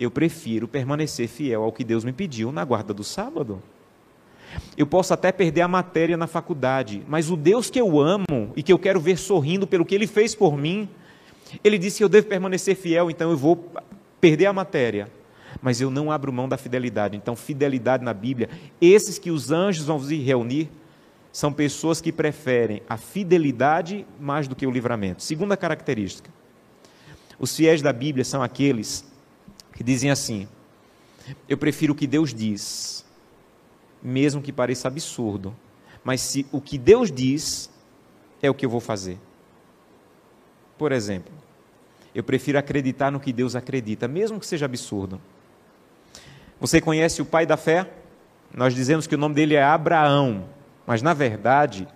eu 0.00 0.10
prefiro 0.10 0.66
permanecer 0.66 1.28
fiel 1.28 1.62
ao 1.62 1.70
que 1.70 1.84
Deus 1.84 2.04
me 2.04 2.12
pediu 2.12 2.50
na 2.50 2.64
guarda 2.64 2.94
do 2.94 3.04
sábado. 3.04 3.62
Eu 4.74 4.86
posso 4.86 5.12
até 5.12 5.30
perder 5.30 5.60
a 5.60 5.68
matéria 5.68 6.16
na 6.16 6.26
faculdade, 6.26 7.04
mas 7.06 7.30
o 7.30 7.36
Deus 7.36 7.68
que 7.68 7.78
eu 7.78 8.00
amo 8.00 8.50
e 8.56 8.62
que 8.62 8.72
eu 8.72 8.78
quero 8.78 8.98
ver 8.98 9.18
sorrindo 9.18 9.66
pelo 9.66 9.84
que 9.84 9.94
ele 9.94 10.06
fez 10.06 10.34
por 10.34 10.56
mim, 10.56 10.88
ele 11.62 11.76
disse 11.76 11.98
que 11.98 12.04
eu 12.04 12.08
devo 12.08 12.26
permanecer 12.26 12.74
fiel, 12.74 13.10
então 13.10 13.30
eu 13.30 13.36
vou 13.36 13.70
perder 14.20 14.46
a 14.46 14.52
matéria, 14.52 15.06
mas 15.60 15.82
eu 15.82 15.90
não 15.90 16.10
abro 16.10 16.32
mão 16.32 16.48
da 16.48 16.56
fidelidade. 16.56 17.16
Então, 17.16 17.36
fidelidade 17.36 18.02
na 18.02 18.14
Bíblia, 18.14 18.48
esses 18.80 19.18
que 19.18 19.30
os 19.30 19.50
anjos 19.50 19.84
vão 19.84 20.00
se 20.00 20.16
reunir, 20.16 20.70
são 21.30 21.52
pessoas 21.52 22.00
que 22.00 22.10
preferem 22.10 22.82
a 22.88 22.96
fidelidade 22.96 24.06
mais 24.18 24.48
do 24.48 24.56
que 24.56 24.66
o 24.66 24.70
livramento. 24.70 25.22
Segunda 25.22 25.56
característica: 25.56 26.30
os 27.38 27.54
fiéis 27.54 27.82
da 27.82 27.92
Bíblia 27.92 28.24
são 28.24 28.42
aqueles 28.42 29.09
que 29.80 29.84
dizem 29.84 30.10
assim: 30.10 30.46
eu 31.48 31.56
prefiro 31.56 31.94
o 31.94 31.96
que 31.96 32.06
Deus 32.06 32.34
diz 32.34 33.00
mesmo 34.02 34.42
que 34.42 34.52
pareça 34.52 34.88
absurdo. 34.88 35.56
Mas 36.04 36.20
se 36.20 36.46
o 36.52 36.60
que 36.60 36.76
Deus 36.76 37.10
diz 37.10 37.70
é 38.42 38.50
o 38.50 38.54
que 38.54 38.66
eu 38.66 38.70
vou 38.70 38.80
fazer. 38.80 39.18
Por 40.76 40.92
exemplo, 40.92 41.32
eu 42.14 42.22
prefiro 42.22 42.58
acreditar 42.58 43.10
no 43.10 43.20
que 43.20 43.32
Deus 43.32 43.56
acredita, 43.56 44.06
mesmo 44.06 44.38
que 44.38 44.46
seja 44.46 44.66
absurdo. 44.66 45.18
Você 46.58 46.78
conhece 46.78 47.22
o 47.22 47.26
pai 47.26 47.46
da 47.46 47.56
fé? 47.56 47.90
Nós 48.54 48.74
dizemos 48.74 49.06
que 49.06 49.14
o 49.14 49.18
nome 49.18 49.34
dele 49.34 49.54
é 49.54 49.62
Abraão, 49.62 50.44
mas 50.86 51.00
na 51.00 51.14
verdade, 51.14 51.88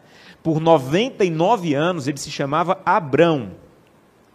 por 0.42 0.59
99 0.59 1.75
anos 1.75 2.09
ele 2.09 2.18
se 2.18 2.31
chamava 2.31 2.81
Abrão. 2.85 3.53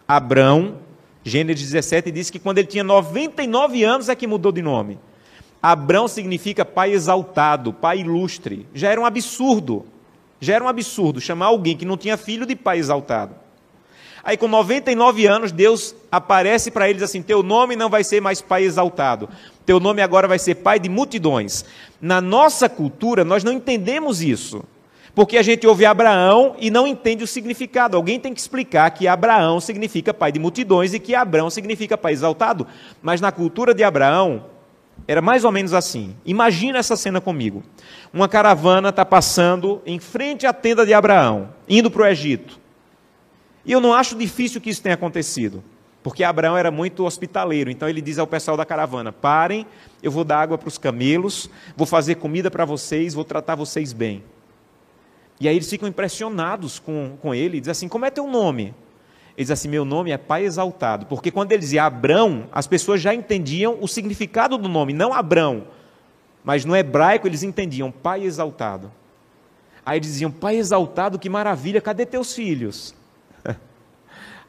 Abrão, 0.08 0.80
Gênesis 1.24 1.70
17 1.72 2.12
diz 2.12 2.30
que 2.30 2.40
quando 2.40 2.60
ele 2.60 2.68
tinha 2.68 2.84
99 2.84 3.84
anos 3.84 4.10
é 4.10 4.16
que 4.16 4.28
mudou 4.28 4.52
de 4.52 4.62
nome. 4.62 4.98
Abrão 5.62 6.08
significa 6.08 6.64
pai 6.64 6.92
exaltado, 6.92 7.74
pai 7.74 8.00
ilustre. 8.00 8.66
Já 8.74 8.90
era 8.90 9.02
um 9.02 9.06
absurdo. 9.06 9.86
Já 10.40 10.56
era 10.56 10.64
um 10.64 10.70
absurdo 10.70 11.20
chamar 11.20 11.48
alguém 11.48 11.76
que 11.76 11.86
não 11.86 11.98
tinha 11.98 12.16
filho 12.16 12.46
de 12.46 12.56
pai 12.56 12.80
exaltado. 12.80 13.36
Aí, 14.24 14.38
com 14.38 14.48
99 14.48 15.26
anos, 15.26 15.52
Deus 15.52 15.96
aparece 16.12 16.72
para 16.72 16.90
eles 16.90 17.02
assim: 17.02 17.22
Teu 17.22 17.42
nome 17.42 17.76
não 17.76 17.90
vai 17.90 18.04
ser 18.04 18.22
mais 18.22 18.42
pai 18.42 18.64
exaltado, 18.64 19.30
teu 19.66 19.80
nome 19.80 20.02
agora 20.02 20.28
vai 20.28 20.40
ser 20.40 20.56
pai 20.56 20.80
de 20.80 20.90
multidões. 20.90 21.66
Na 22.02 22.20
nossa 22.20 22.68
cultura, 22.70 23.24
nós 23.24 23.44
não 23.44 23.52
entendemos 23.52 24.22
isso, 24.22 24.64
porque 25.13 25.38
a 25.38 25.41
gente 25.41 25.65
ouve 25.65 25.86
Abraão 25.86 26.56
e 26.60 26.69
não 26.69 26.88
entende 26.88 27.24
o 27.24 27.28
significado. 27.28 27.98
Alguém 27.98 28.19
tem 28.19 28.34
que 28.34 28.39
explicar 28.39 28.89
que 28.91 29.08
Abraão 29.08 29.60
significa 29.60 30.13
pai 30.13 30.32
de 30.32 30.39
multidões 30.39 30.93
e 30.93 31.00
que 31.00 31.15
Abraão 31.15 31.50
significa 31.50 31.98
pai 31.98 32.13
exaltado. 32.13 32.67
Mas 33.02 33.19
na 33.19 33.32
cultura 33.32 33.74
de 33.74 33.84
Abraão, 33.84 34.45
era 35.08 35.22
mais 35.22 35.43
ou 35.43 35.52
menos 35.52 35.74
assim. 35.74 36.15
Imagina 36.26 36.78
essa 36.78 36.95
cena 36.95 37.19
comigo. 37.19 37.63
Uma 38.13 38.28
caravana 38.28 38.89
está 38.89 39.06
passando 39.06 39.82
em 39.86 40.00
frente 40.00 40.45
à 40.45 40.54
tenda 40.54 40.86
de 40.86 40.93
Abraão, 40.93 41.50
indo 41.67 41.89
para 41.89 42.04
o 42.04 42.06
Egito. 42.06 42.60
E 43.65 43.72
eu 43.72 43.82
não 43.82 43.93
acho 43.93 44.15
difícil 44.15 44.62
que 44.62 44.69
isso 44.69 44.82
tenha 44.82 44.95
acontecido, 44.95 45.63
porque 46.02 46.24
Abraão 46.24 46.58
era 46.58 46.72
muito 46.72 47.06
hospitaleiro. 47.06 47.69
Então 47.69 47.89
ele 47.89 48.02
diz 48.02 48.17
ao 48.17 48.28
pessoal 48.28 48.56
da 48.56 48.65
caravana: 48.65 49.12
parem, 49.12 49.65
eu 50.02 50.12
vou 50.12 50.24
dar 50.24 50.41
água 50.41 50.58
para 50.58 50.67
os 50.67 50.78
camelos, 50.78 51.50
vou 51.76 51.86
fazer 51.86 52.15
comida 52.15 52.50
para 52.50 52.65
vocês, 52.65 53.13
vou 53.13 53.24
tratar 53.24 53.56
vocês 53.56 53.93
bem. 53.93 54.24
E 55.39 55.47
aí 55.47 55.56
eles 55.56 55.69
ficam 55.69 55.88
impressionados 55.88 56.80
com, 56.80 57.17
com 57.21 57.34
ele, 57.34 57.60
diz 57.60 57.69
assim: 57.69 57.88
como 57.88 58.06
é 58.06 58.12
teu 58.12 58.28
nome? 58.28 58.73
Ele 59.38 59.45
diz 59.45 59.52
assim: 59.52 59.69
Meu 59.69 59.86
nome 59.86 60.12
é 60.12 60.17
Pai 60.17 60.43
Exaltado. 60.43 61.06
Porque 61.06 61.32
quando 61.32 61.54
ele 61.54 61.62
dizia 61.62 61.86
Abrão, 61.86 62.49
as 62.52 62.67
pessoas 62.67 63.02
já 63.02 63.13
entendiam 63.13 63.78
o 63.80 63.88
significado 63.88 64.58
do 64.58 64.67
nome, 64.67 64.91
não 64.91 65.13
Abrão. 65.13 65.63
Mas 66.43 66.65
no 66.65 66.75
hebraico 66.75 67.25
eles 67.25 67.41
entendiam 67.41 67.89
Pai 67.89 68.23
Exaltado. 68.23 68.91
Aí 69.86 69.99
diziam: 69.99 70.30
Pai 70.30 70.58
Exaltado, 70.58 71.17
que 71.17 71.30
maravilha, 71.30 71.80
cadê 71.80 72.06
teus 72.06 72.34
filhos? 72.34 72.93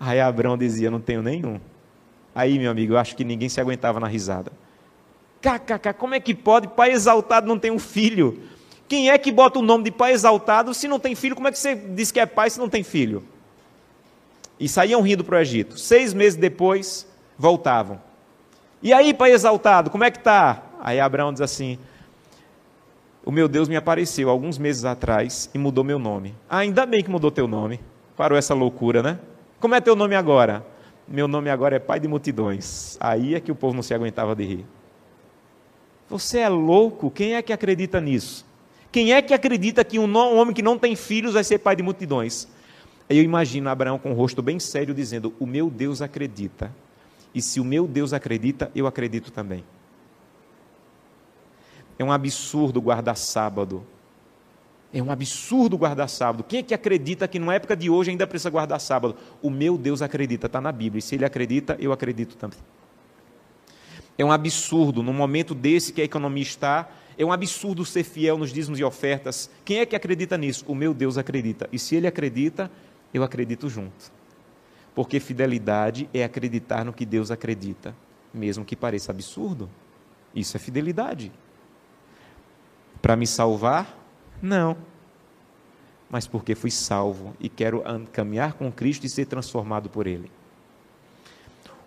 Aí 0.00 0.20
Abrão 0.20 0.58
dizia: 0.58 0.90
Não 0.90 1.00
tenho 1.00 1.22
nenhum. 1.22 1.60
Aí, 2.34 2.58
meu 2.58 2.70
amigo, 2.70 2.94
eu 2.94 2.98
acho 2.98 3.14
que 3.14 3.24
ninguém 3.24 3.48
se 3.48 3.60
aguentava 3.60 4.00
na 4.00 4.08
risada. 4.08 4.50
KKK, 5.40 5.94
como 5.96 6.14
é 6.14 6.20
que 6.20 6.34
pode? 6.34 6.66
Pai 6.68 6.90
Exaltado 6.90 7.46
não 7.46 7.58
tem 7.58 7.70
um 7.70 7.78
filho. 7.78 8.42
Quem 8.90 9.08
é 9.08 9.16
que 9.16 9.32
bota 9.32 9.58
o 9.58 9.62
nome 9.62 9.84
de 9.84 9.90
Pai 9.90 10.12
Exaltado 10.12 10.74
se 10.74 10.86
não 10.86 11.00
tem 11.00 11.14
filho? 11.14 11.34
Como 11.34 11.48
é 11.48 11.52
que 11.52 11.58
você 11.58 11.74
diz 11.74 12.12
que 12.12 12.20
é 12.20 12.26
pai 12.26 12.50
se 12.50 12.58
não 12.58 12.68
tem 12.68 12.82
filho? 12.82 13.24
e 14.60 14.68
saíam 14.68 15.00
rindo 15.00 15.24
para 15.24 15.38
o 15.38 15.40
Egito. 15.40 15.78
Seis 15.78 16.12
meses 16.12 16.38
depois, 16.38 17.06
voltavam. 17.38 17.98
E 18.82 18.92
aí, 18.92 19.14
pai 19.14 19.32
exaltado, 19.32 19.90
como 19.90 20.04
é 20.04 20.10
que 20.10 20.18
está? 20.18 20.62
Aí 20.80 21.00
Abraão 21.00 21.32
diz 21.32 21.40
assim: 21.40 21.78
O 23.24 23.32
meu 23.32 23.48
Deus 23.48 23.68
me 23.68 23.76
apareceu 23.76 24.28
alguns 24.28 24.58
meses 24.58 24.84
atrás 24.84 25.50
e 25.54 25.58
mudou 25.58 25.82
meu 25.82 25.98
nome. 25.98 26.34
Ah, 26.48 26.58
ainda 26.58 26.84
bem 26.84 27.02
que 27.02 27.10
mudou 27.10 27.30
teu 27.30 27.48
nome. 27.48 27.80
Parou 28.16 28.36
essa 28.36 28.52
loucura, 28.52 29.02
né? 29.02 29.18
Como 29.58 29.74
é 29.74 29.80
teu 29.80 29.96
nome 29.96 30.14
agora? 30.14 30.64
Meu 31.08 31.26
nome 31.26 31.50
agora 31.50 31.76
é 31.76 31.78
Pai 31.78 31.98
de 31.98 32.06
Multidões. 32.06 32.96
Aí 33.00 33.34
é 33.34 33.40
que 33.40 33.50
o 33.50 33.54
povo 33.54 33.74
não 33.74 33.82
se 33.82 33.92
aguentava 33.94 34.34
de 34.34 34.44
rir. 34.44 34.66
Você 36.08 36.38
é 36.38 36.48
louco? 36.48 37.10
Quem 37.10 37.34
é 37.34 37.42
que 37.42 37.52
acredita 37.52 38.00
nisso? 38.00 38.46
Quem 38.92 39.12
é 39.12 39.22
que 39.22 39.32
acredita 39.32 39.84
que 39.84 39.98
um 39.98 40.16
homem 40.16 40.54
que 40.54 40.62
não 40.62 40.78
tem 40.78 40.96
filhos 40.96 41.34
vai 41.34 41.44
ser 41.44 41.58
pai 41.58 41.76
de 41.76 41.82
multidões? 41.82 42.48
Aí 43.08 43.18
eu 43.18 43.24
imagino 43.24 43.68
Abraão 43.68 43.98
com 43.98 44.12
o 44.12 44.14
rosto 44.14 44.42
bem 44.42 44.58
sério 44.58 44.94
dizendo: 44.94 45.34
O 45.38 45.46
meu 45.46 45.70
Deus 45.70 46.02
acredita. 46.02 46.74
E 47.34 47.40
se 47.40 47.60
o 47.60 47.64
meu 47.64 47.86
Deus 47.86 48.12
acredita, 48.12 48.70
eu 48.74 48.86
acredito 48.86 49.30
também. 49.30 49.64
É 51.98 52.04
um 52.04 52.10
absurdo 52.10 52.80
guardar 52.80 53.16
sábado. 53.16 53.86
É 54.92 55.00
um 55.00 55.10
absurdo 55.10 55.78
guardar 55.78 56.08
sábado. 56.08 56.42
Quem 56.42 56.60
é 56.60 56.62
que 56.62 56.74
acredita 56.74 57.28
que 57.28 57.38
na 57.38 57.54
época 57.54 57.76
de 57.76 57.88
hoje 57.88 58.10
ainda 58.10 58.26
precisa 58.26 58.50
guardar 58.50 58.80
sábado? 58.80 59.14
O 59.40 59.50
meu 59.50 59.78
Deus 59.78 60.02
acredita, 60.02 60.46
está 60.46 60.60
na 60.60 60.72
Bíblia. 60.72 60.98
E 60.98 61.02
se 61.02 61.14
ele 61.14 61.24
acredita, 61.24 61.76
eu 61.78 61.92
acredito 61.92 62.36
também. 62.36 62.58
É 64.18 64.24
um 64.24 64.32
absurdo, 64.32 65.02
no 65.02 65.12
momento 65.12 65.54
desse 65.54 65.92
que 65.92 66.00
a 66.00 66.04
economia 66.04 66.42
está, 66.42 66.88
é 67.22 67.24
um 67.24 67.32
absurdo 67.32 67.84
ser 67.84 68.02
fiel 68.02 68.38
nos 68.38 68.50
dízimos 68.50 68.80
e 68.80 68.84
ofertas. 68.84 69.50
Quem 69.62 69.80
é 69.80 69.84
que 69.84 69.94
acredita 69.94 70.38
nisso? 70.38 70.64
O 70.66 70.74
meu 70.74 70.94
Deus 70.94 71.18
acredita. 71.18 71.68
E 71.70 71.78
se 71.78 71.94
ele 71.94 72.06
acredita, 72.06 72.70
eu 73.12 73.22
acredito 73.22 73.68
junto. 73.68 74.10
Porque 74.94 75.20
fidelidade 75.20 76.08
é 76.14 76.24
acreditar 76.24 76.82
no 76.82 76.94
que 76.94 77.04
Deus 77.04 77.30
acredita, 77.30 77.94
mesmo 78.32 78.64
que 78.64 78.74
pareça 78.74 79.12
absurdo. 79.12 79.68
Isso 80.34 80.56
é 80.56 80.60
fidelidade. 80.60 81.30
Para 83.02 83.16
me 83.16 83.26
salvar? 83.26 83.98
Não. 84.40 84.74
Mas 86.08 86.26
porque 86.26 86.54
fui 86.54 86.70
salvo 86.70 87.36
e 87.38 87.50
quero 87.50 87.84
caminhar 88.12 88.54
com 88.54 88.72
Cristo 88.72 89.04
e 89.04 89.10
ser 89.10 89.26
transformado 89.26 89.90
por 89.90 90.06
Ele. 90.06 90.30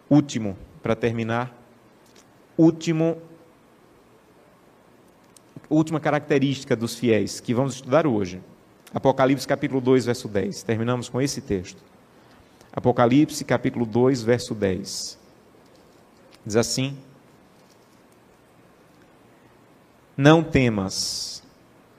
Último, 0.08 0.56
para 0.84 0.96
terminar, 0.96 1.52
último, 2.56 3.18
última 5.74 6.00
característica 6.00 6.76
dos 6.76 6.96
fiéis 6.96 7.40
que 7.40 7.54
vamos 7.54 7.76
estudar 7.76 8.06
hoje. 8.08 8.42
Apocalipse 8.94 9.48
capítulo 9.48 9.82
2, 9.82 10.06
verso 10.06 10.28
10. 10.28 10.64
Terminamos 10.64 11.10
com 11.10 11.22
esse 11.22 11.42
texto. 11.42 11.82
Apocalipse 12.72 13.44
capítulo 13.44 13.86
2, 13.86 14.22
verso 14.22 14.54
10. 14.54 15.18
Diz 16.46 16.56
assim: 16.56 16.98
Não 20.16 20.44
temas, 20.44 21.44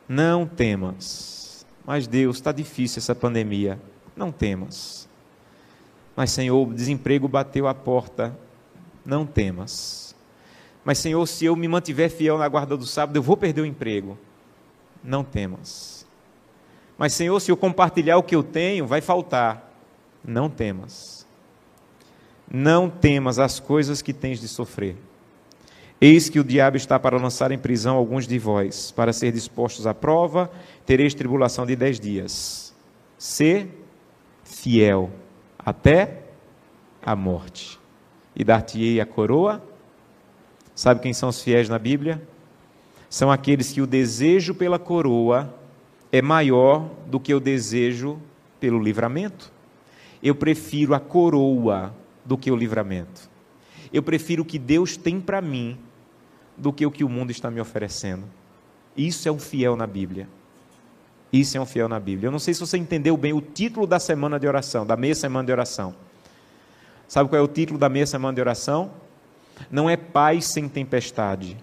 não 0.08 0.46
temas. 0.46 1.66
Mas 1.84 2.06
Deus, 2.06 2.36
está 2.36 2.52
difícil 2.52 3.00
essa 3.00 3.14
pandemia. 3.14 3.78
Não 4.16 4.32
temas. 4.32 5.08
Mas, 6.16 6.30
Senhor, 6.30 6.68
o 6.68 6.72
desemprego 6.72 7.28
bateu 7.28 7.66
a 7.66 7.74
porta 7.74 8.34
não 9.04 9.26
temas. 9.26 10.14
Mas, 10.84 10.98
Senhor, 10.98 11.26
se 11.26 11.46
eu 11.46 11.56
me 11.56 11.66
mantiver 11.66 12.10
fiel 12.10 12.36
na 12.36 12.48
guarda 12.48 12.76
do 12.76 12.86
sábado, 12.86 13.16
eu 13.16 13.22
vou 13.22 13.36
perder 13.36 13.62
o 13.62 13.66
emprego. 13.66 14.18
Não 15.02 15.24
temas. 15.24 16.06
Mas, 16.98 17.12
Senhor, 17.14 17.38
se 17.40 17.50
eu 17.50 17.56
compartilhar 17.56 18.18
o 18.18 18.22
que 18.22 18.36
eu 18.36 18.42
tenho, 18.42 18.86
vai 18.86 19.00
faltar. 19.00 19.72
Não 20.22 20.48
temas. 20.48 21.26
Não 22.50 22.88
temas 22.90 23.38
as 23.38 23.58
coisas 23.58 24.02
que 24.02 24.12
tens 24.12 24.40
de 24.40 24.46
sofrer. 24.46 24.96
Eis 26.00 26.28
que 26.28 26.38
o 26.38 26.44
diabo 26.44 26.76
está 26.76 26.98
para 26.98 27.16
lançar 27.16 27.50
em 27.50 27.58
prisão 27.58 27.96
alguns 27.96 28.26
de 28.26 28.38
vós, 28.38 28.90
para 28.90 29.12
ser 29.12 29.32
dispostos 29.32 29.86
à 29.86 29.94
prova, 29.94 30.50
tereis 30.84 31.14
tribulação 31.14 31.64
de 31.64 31.74
dez 31.74 31.98
dias. 31.98 32.74
Ser 33.16 33.70
fiel 34.42 35.10
até 35.58 36.24
a 37.02 37.16
morte. 37.16 37.80
E 38.36 38.44
dar-te-ei 38.44 39.00
a 39.00 39.06
coroa. 39.06 39.62
Sabe 40.74 41.00
quem 41.00 41.12
são 41.12 41.28
os 41.28 41.40
fiéis 41.40 41.68
na 41.68 41.78
Bíblia? 41.78 42.20
São 43.08 43.30
aqueles 43.30 43.72
que 43.72 43.80
o 43.80 43.86
desejo 43.86 44.54
pela 44.54 44.78
coroa 44.78 45.54
é 46.10 46.20
maior 46.20 46.90
do 47.06 47.20
que 47.20 47.32
o 47.32 47.38
desejo 47.38 48.18
pelo 48.58 48.82
livramento. 48.82 49.52
Eu 50.22 50.34
prefiro 50.34 50.94
a 50.94 51.00
coroa 51.00 51.94
do 52.24 52.36
que 52.36 52.50
o 52.50 52.56
livramento. 52.56 53.30
Eu 53.92 54.02
prefiro 54.02 54.42
o 54.42 54.46
que 54.46 54.58
Deus 54.58 54.96
tem 54.96 55.20
para 55.20 55.40
mim 55.40 55.78
do 56.56 56.72
que 56.72 56.84
o 56.84 56.90
que 56.90 57.04
o 57.04 57.08
mundo 57.08 57.30
está 57.30 57.50
me 57.50 57.60
oferecendo. 57.60 58.24
Isso 58.96 59.28
é 59.28 59.32
um 59.32 59.38
fiel 59.38 59.76
na 59.76 59.86
Bíblia. 59.86 60.28
Isso 61.32 61.56
é 61.56 61.60
um 61.60 61.66
fiel 61.66 61.88
na 61.88 61.98
Bíblia. 62.00 62.28
Eu 62.28 62.32
não 62.32 62.38
sei 62.38 62.54
se 62.54 62.60
você 62.60 62.78
entendeu 62.78 63.16
bem 63.16 63.32
o 63.32 63.40
título 63.40 63.86
da 63.86 63.98
semana 63.98 64.38
de 64.38 64.46
oração, 64.46 64.86
da 64.86 64.96
meia 64.96 65.14
semana 65.14 65.46
de 65.46 65.52
oração. 65.52 65.94
Sabe 67.06 67.28
qual 67.28 67.40
é 67.40 67.44
o 67.44 67.48
título 67.48 67.78
da 67.78 67.88
meia 67.88 68.06
semana 68.06 68.34
de 68.34 68.40
oração? 68.40 68.90
Não 69.70 69.88
é 69.88 69.96
paz 69.96 70.46
sem 70.46 70.68
tempestade. 70.68 71.56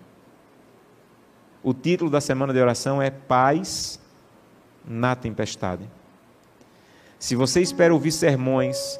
O 1.64 1.74
título 1.74 2.10
da 2.10 2.20
semana 2.20 2.52
de 2.54 2.60
oração 2.60 3.02
é 3.02 3.12
Paz 3.12 4.00
na 4.86 5.16
tempestade. 5.16 5.88
Se 7.20 7.36
você 7.36 7.62
espera 7.62 7.94
ouvir 7.94 8.12
sermões 8.12 9.00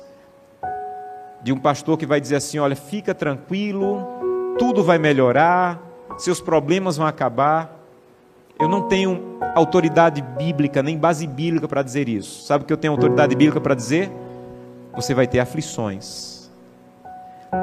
de 1.42 1.52
um 1.52 1.58
pastor 1.58 1.98
que 1.98 2.06
vai 2.06 2.22
dizer 2.22 2.36
assim: 2.36 2.60
olha, 2.60 2.76
fica 2.76 3.16
tranquilo, 3.16 4.06
tudo 4.60 4.84
vai 4.84 5.00
melhorar, 5.00 5.82
seus 6.20 6.40
problemas 6.40 6.98
vão 6.98 7.08
acabar. 7.08 7.80
Eu 8.60 8.68
não 8.68 8.88
tenho 8.88 9.40
autoridade 9.56 10.22
bíblica, 10.22 10.84
nem 10.84 10.96
base 10.96 11.26
bíblica 11.26 11.68
para 11.68 11.82
dizer 11.82 12.08
isso. 12.08 12.46
Sabe 12.46 12.64
o 12.64 12.68
que 12.68 12.74
eu 12.74 12.78
tenho 12.78 12.94
autoridade 12.94 13.36
bíblica 13.36 13.60
para 13.60 13.74
dizer? 13.74 14.12
Você 14.94 15.16
vai 15.16 15.26
ter 15.26 15.40
aflições. 15.40 16.41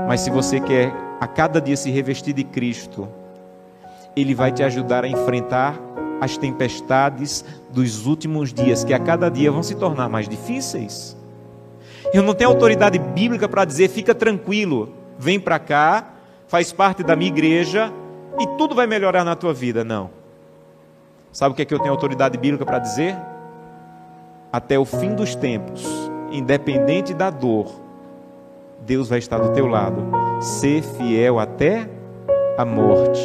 Mas 0.06 0.20
se 0.20 0.30
você 0.30 0.60
quer 0.60 0.92
a 1.20 1.26
cada 1.26 1.60
dia 1.60 1.76
se 1.76 1.90
revestir 1.90 2.32
de 2.32 2.44
Cristo, 2.44 3.08
Ele 4.14 4.34
vai 4.34 4.52
te 4.52 4.62
ajudar 4.62 5.04
a 5.04 5.08
enfrentar 5.08 5.78
as 6.20 6.36
tempestades 6.36 7.44
dos 7.70 8.06
últimos 8.06 8.52
dias, 8.52 8.84
que 8.84 8.92
a 8.92 8.98
cada 8.98 9.30
dia 9.30 9.50
vão 9.50 9.62
se 9.62 9.74
tornar 9.74 10.08
mais 10.08 10.28
difíceis. 10.28 11.16
Eu 12.12 12.22
não 12.22 12.34
tenho 12.34 12.50
autoridade 12.50 12.98
bíblica 12.98 13.48
para 13.48 13.64
dizer, 13.64 13.88
fica 13.88 14.14
tranquilo, 14.14 14.92
vem 15.18 15.38
para 15.38 15.58
cá, 15.58 16.12
faz 16.46 16.72
parte 16.72 17.02
da 17.02 17.14
minha 17.14 17.30
igreja 17.30 17.92
e 18.38 18.46
tudo 18.56 18.74
vai 18.74 18.86
melhorar 18.86 19.24
na 19.24 19.36
tua 19.36 19.52
vida. 19.52 19.84
Não. 19.84 20.10
Sabe 21.32 21.52
o 21.52 21.54
que 21.56 21.62
é 21.62 21.64
que 21.64 21.74
eu 21.74 21.78
tenho 21.78 21.92
autoridade 21.92 22.38
bíblica 22.38 22.64
para 22.64 22.78
dizer? 22.78 23.16
Até 24.52 24.78
o 24.78 24.84
fim 24.84 25.14
dos 25.14 25.34
tempos, 25.34 25.86
independente 26.32 27.12
da 27.12 27.30
dor, 27.30 27.87
Deus 28.88 29.06
vai 29.06 29.18
estar 29.18 29.36
do 29.36 29.52
teu 29.52 29.66
lado. 29.66 30.02
Ser 30.40 30.82
fiel 30.82 31.38
até 31.38 31.86
a 32.56 32.64
morte. 32.64 33.20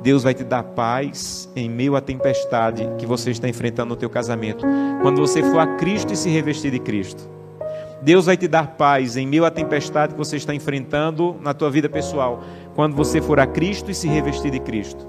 Deus 0.00 0.22
vai 0.22 0.32
te 0.32 0.44
dar 0.44 0.62
paz 0.62 1.50
em 1.56 1.68
meio 1.68 1.96
à 1.96 2.00
tempestade 2.00 2.88
que 2.96 3.04
você 3.04 3.32
está 3.32 3.48
enfrentando 3.48 3.88
no 3.88 3.96
teu 3.96 4.08
casamento. 4.08 4.64
Quando 5.02 5.20
você 5.20 5.42
for 5.42 5.58
a 5.58 5.66
Cristo 5.74 6.12
e 6.12 6.16
se 6.16 6.30
revestir 6.30 6.70
de 6.70 6.78
Cristo. 6.78 7.28
Deus 8.00 8.26
vai 8.26 8.36
te 8.36 8.46
dar 8.46 8.76
paz 8.76 9.16
em 9.16 9.26
meio 9.26 9.44
à 9.44 9.50
tempestade 9.50 10.12
que 10.12 10.18
você 10.18 10.36
está 10.36 10.54
enfrentando 10.54 11.34
na 11.40 11.52
tua 11.52 11.68
vida 11.68 11.88
pessoal. 11.88 12.40
Quando 12.76 12.94
você 12.94 13.20
for 13.20 13.40
a 13.40 13.48
Cristo 13.48 13.90
e 13.90 13.94
se 13.94 14.06
revestir 14.06 14.52
de 14.52 14.60
Cristo. 14.60 15.04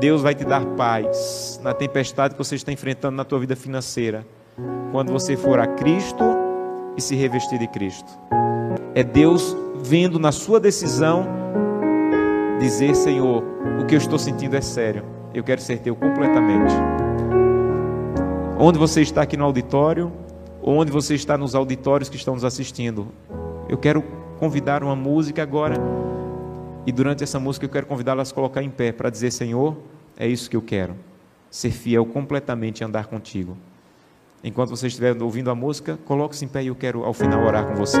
Deus 0.00 0.22
vai 0.22 0.34
te 0.34 0.44
dar 0.44 0.66
paz 0.66 1.60
na 1.62 1.72
tempestade 1.72 2.34
que 2.34 2.38
você 2.38 2.56
está 2.56 2.72
enfrentando 2.72 3.16
na 3.16 3.24
tua 3.24 3.38
vida 3.38 3.54
financeira. 3.54 4.26
Quando 4.90 5.12
você 5.12 5.36
for 5.36 5.60
a 5.60 5.68
Cristo 5.68 6.49
e 7.00 7.02
se 7.02 7.16
revestir 7.16 7.58
de 7.58 7.66
Cristo. 7.66 8.12
É 8.94 9.02
Deus 9.02 9.56
vendo 9.82 10.18
na 10.18 10.30
sua 10.30 10.60
decisão 10.60 11.26
dizer, 12.60 12.94
Senhor, 12.94 13.42
o 13.80 13.86
que 13.86 13.94
eu 13.94 13.98
estou 13.98 14.18
sentindo 14.18 14.54
é 14.54 14.60
sério. 14.60 15.04
Eu 15.32 15.42
quero 15.42 15.60
ser 15.60 15.78
teu 15.78 15.96
completamente. 15.96 16.74
Onde 18.58 18.78
você 18.78 19.00
está 19.00 19.22
aqui 19.22 19.36
no 19.36 19.44
auditório, 19.44 20.12
ou 20.60 20.76
onde 20.76 20.92
você 20.92 21.14
está 21.14 21.38
nos 21.38 21.54
auditórios 21.54 22.10
que 22.10 22.16
estão 22.16 22.34
nos 22.34 22.44
assistindo, 22.44 23.08
eu 23.68 23.78
quero 23.78 24.04
convidar 24.38 24.84
uma 24.84 24.94
música 24.94 25.42
agora. 25.42 25.76
E 26.86 26.92
durante 26.92 27.24
essa 27.24 27.40
música 27.40 27.64
eu 27.64 27.70
quero 27.70 27.86
convidá-las 27.86 28.30
a 28.30 28.34
colocar 28.34 28.62
em 28.62 28.68
pé 28.68 28.92
para 28.92 29.08
dizer: 29.08 29.30
Senhor, 29.30 29.76
é 30.18 30.26
isso 30.26 30.50
que 30.50 30.56
eu 30.56 30.62
quero. 30.62 30.94
Ser 31.50 31.70
fiel 31.70 32.04
completamente 32.04 32.80
e 32.80 32.84
andar 32.84 33.06
contigo. 33.06 33.56
Enquanto 34.42 34.70
você 34.70 34.86
estiver 34.86 35.20
ouvindo 35.22 35.50
a 35.50 35.54
música, 35.54 35.98
coloque-se 36.06 36.44
em 36.44 36.48
pé 36.48 36.62
e 36.62 36.68
eu 36.68 36.74
quero 36.74 37.04
ao 37.04 37.12
final 37.12 37.44
orar 37.44 37.66
com 37.66 37.74
você. 37.74 38.00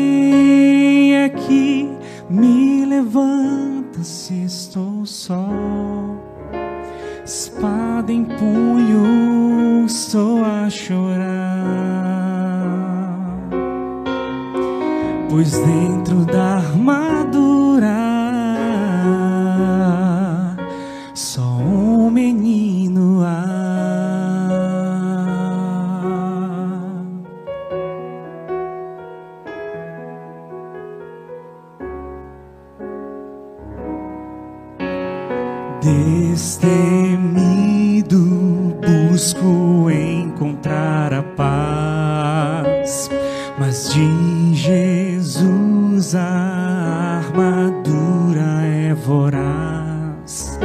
levanta 3.11 4.03
se 4.03 4.45
estou 4.45 5.05
só. 5.05 5.49
Espada 7.25 8.11
em 8.11 8.23
punho, 8.23 9.85
estou 9.85 10.43
a 10.43 10.69
chorar. 10.69 11.21
Pois 15.29 15.51
dentro 15.51 16.25
da 16.25 16.60
Destemido 36.21 38.19
busco 38.79 39.89
encontrar 39.89 41.11
a 41.15 41.23
paz, 41.23 43.09
mas 43.57 43.91
de 43.91 44.53
Jesus 44.53 46.13
a 46.13 47.23
armadura 47.25 48.61
é 48.63 48.93
voraz. 48.93 50.59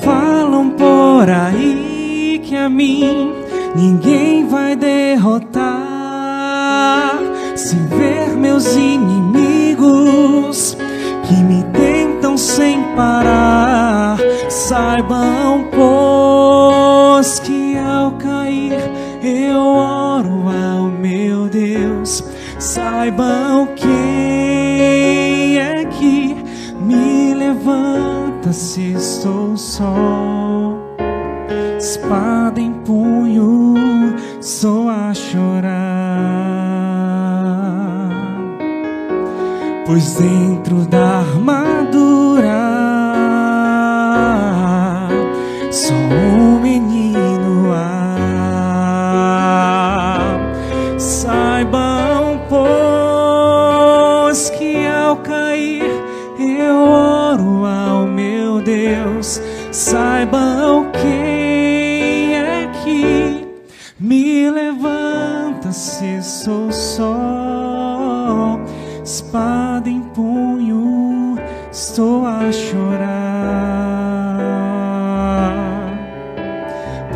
Falam 0.00 0.70
por 0.70 1.28
aí 1.28 2.40
que 2.44 2.54
a 2.54 2.68
mim 2.68 3.32
ninguém 3.74 4.46
vai 4.46 4.76
derrotar. 4.76 5.72
Se 7.56 7.74
ver 7.74 8.36
meus 8.36 8.76
inimigos 8.76 9.11
Saibam, 15.02 15.66
pois, 15.72 17.40
que 17.40 17.76
ao 17.76 18.12
cair 18.12 18.78
eu 19.22 19.60
oro 19.60 20.44
ao 20.48 20.84
meu 20.84 21.48
Deus. 21.48 22.22
Saibam 22.58 23.66
quem 23.74 25.58
é 25.58 25.84
que 25.86 26.36
me 26.80 27.34
levanta 27.34 28.52
se 28.52 28.92
estou 28.92 29.56
só. 29.56 30.78
Espada 31.78 32.60
em 32.60 32.72
punho, 32.72 34.14
sou 34.40 34.88
a 34.88 35.12
chorar. 35.12 35.72
Pois 39.84 40.14
dentro 40.14 40.86
da 40.86 41.21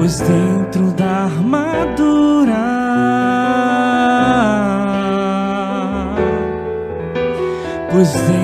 pois 0.07 0.21
dentro 0.21 0.93
da 0.93 1.25
armadura. 1.25 2.55
Pois 7.91 8.13
dentro 8.13 8.36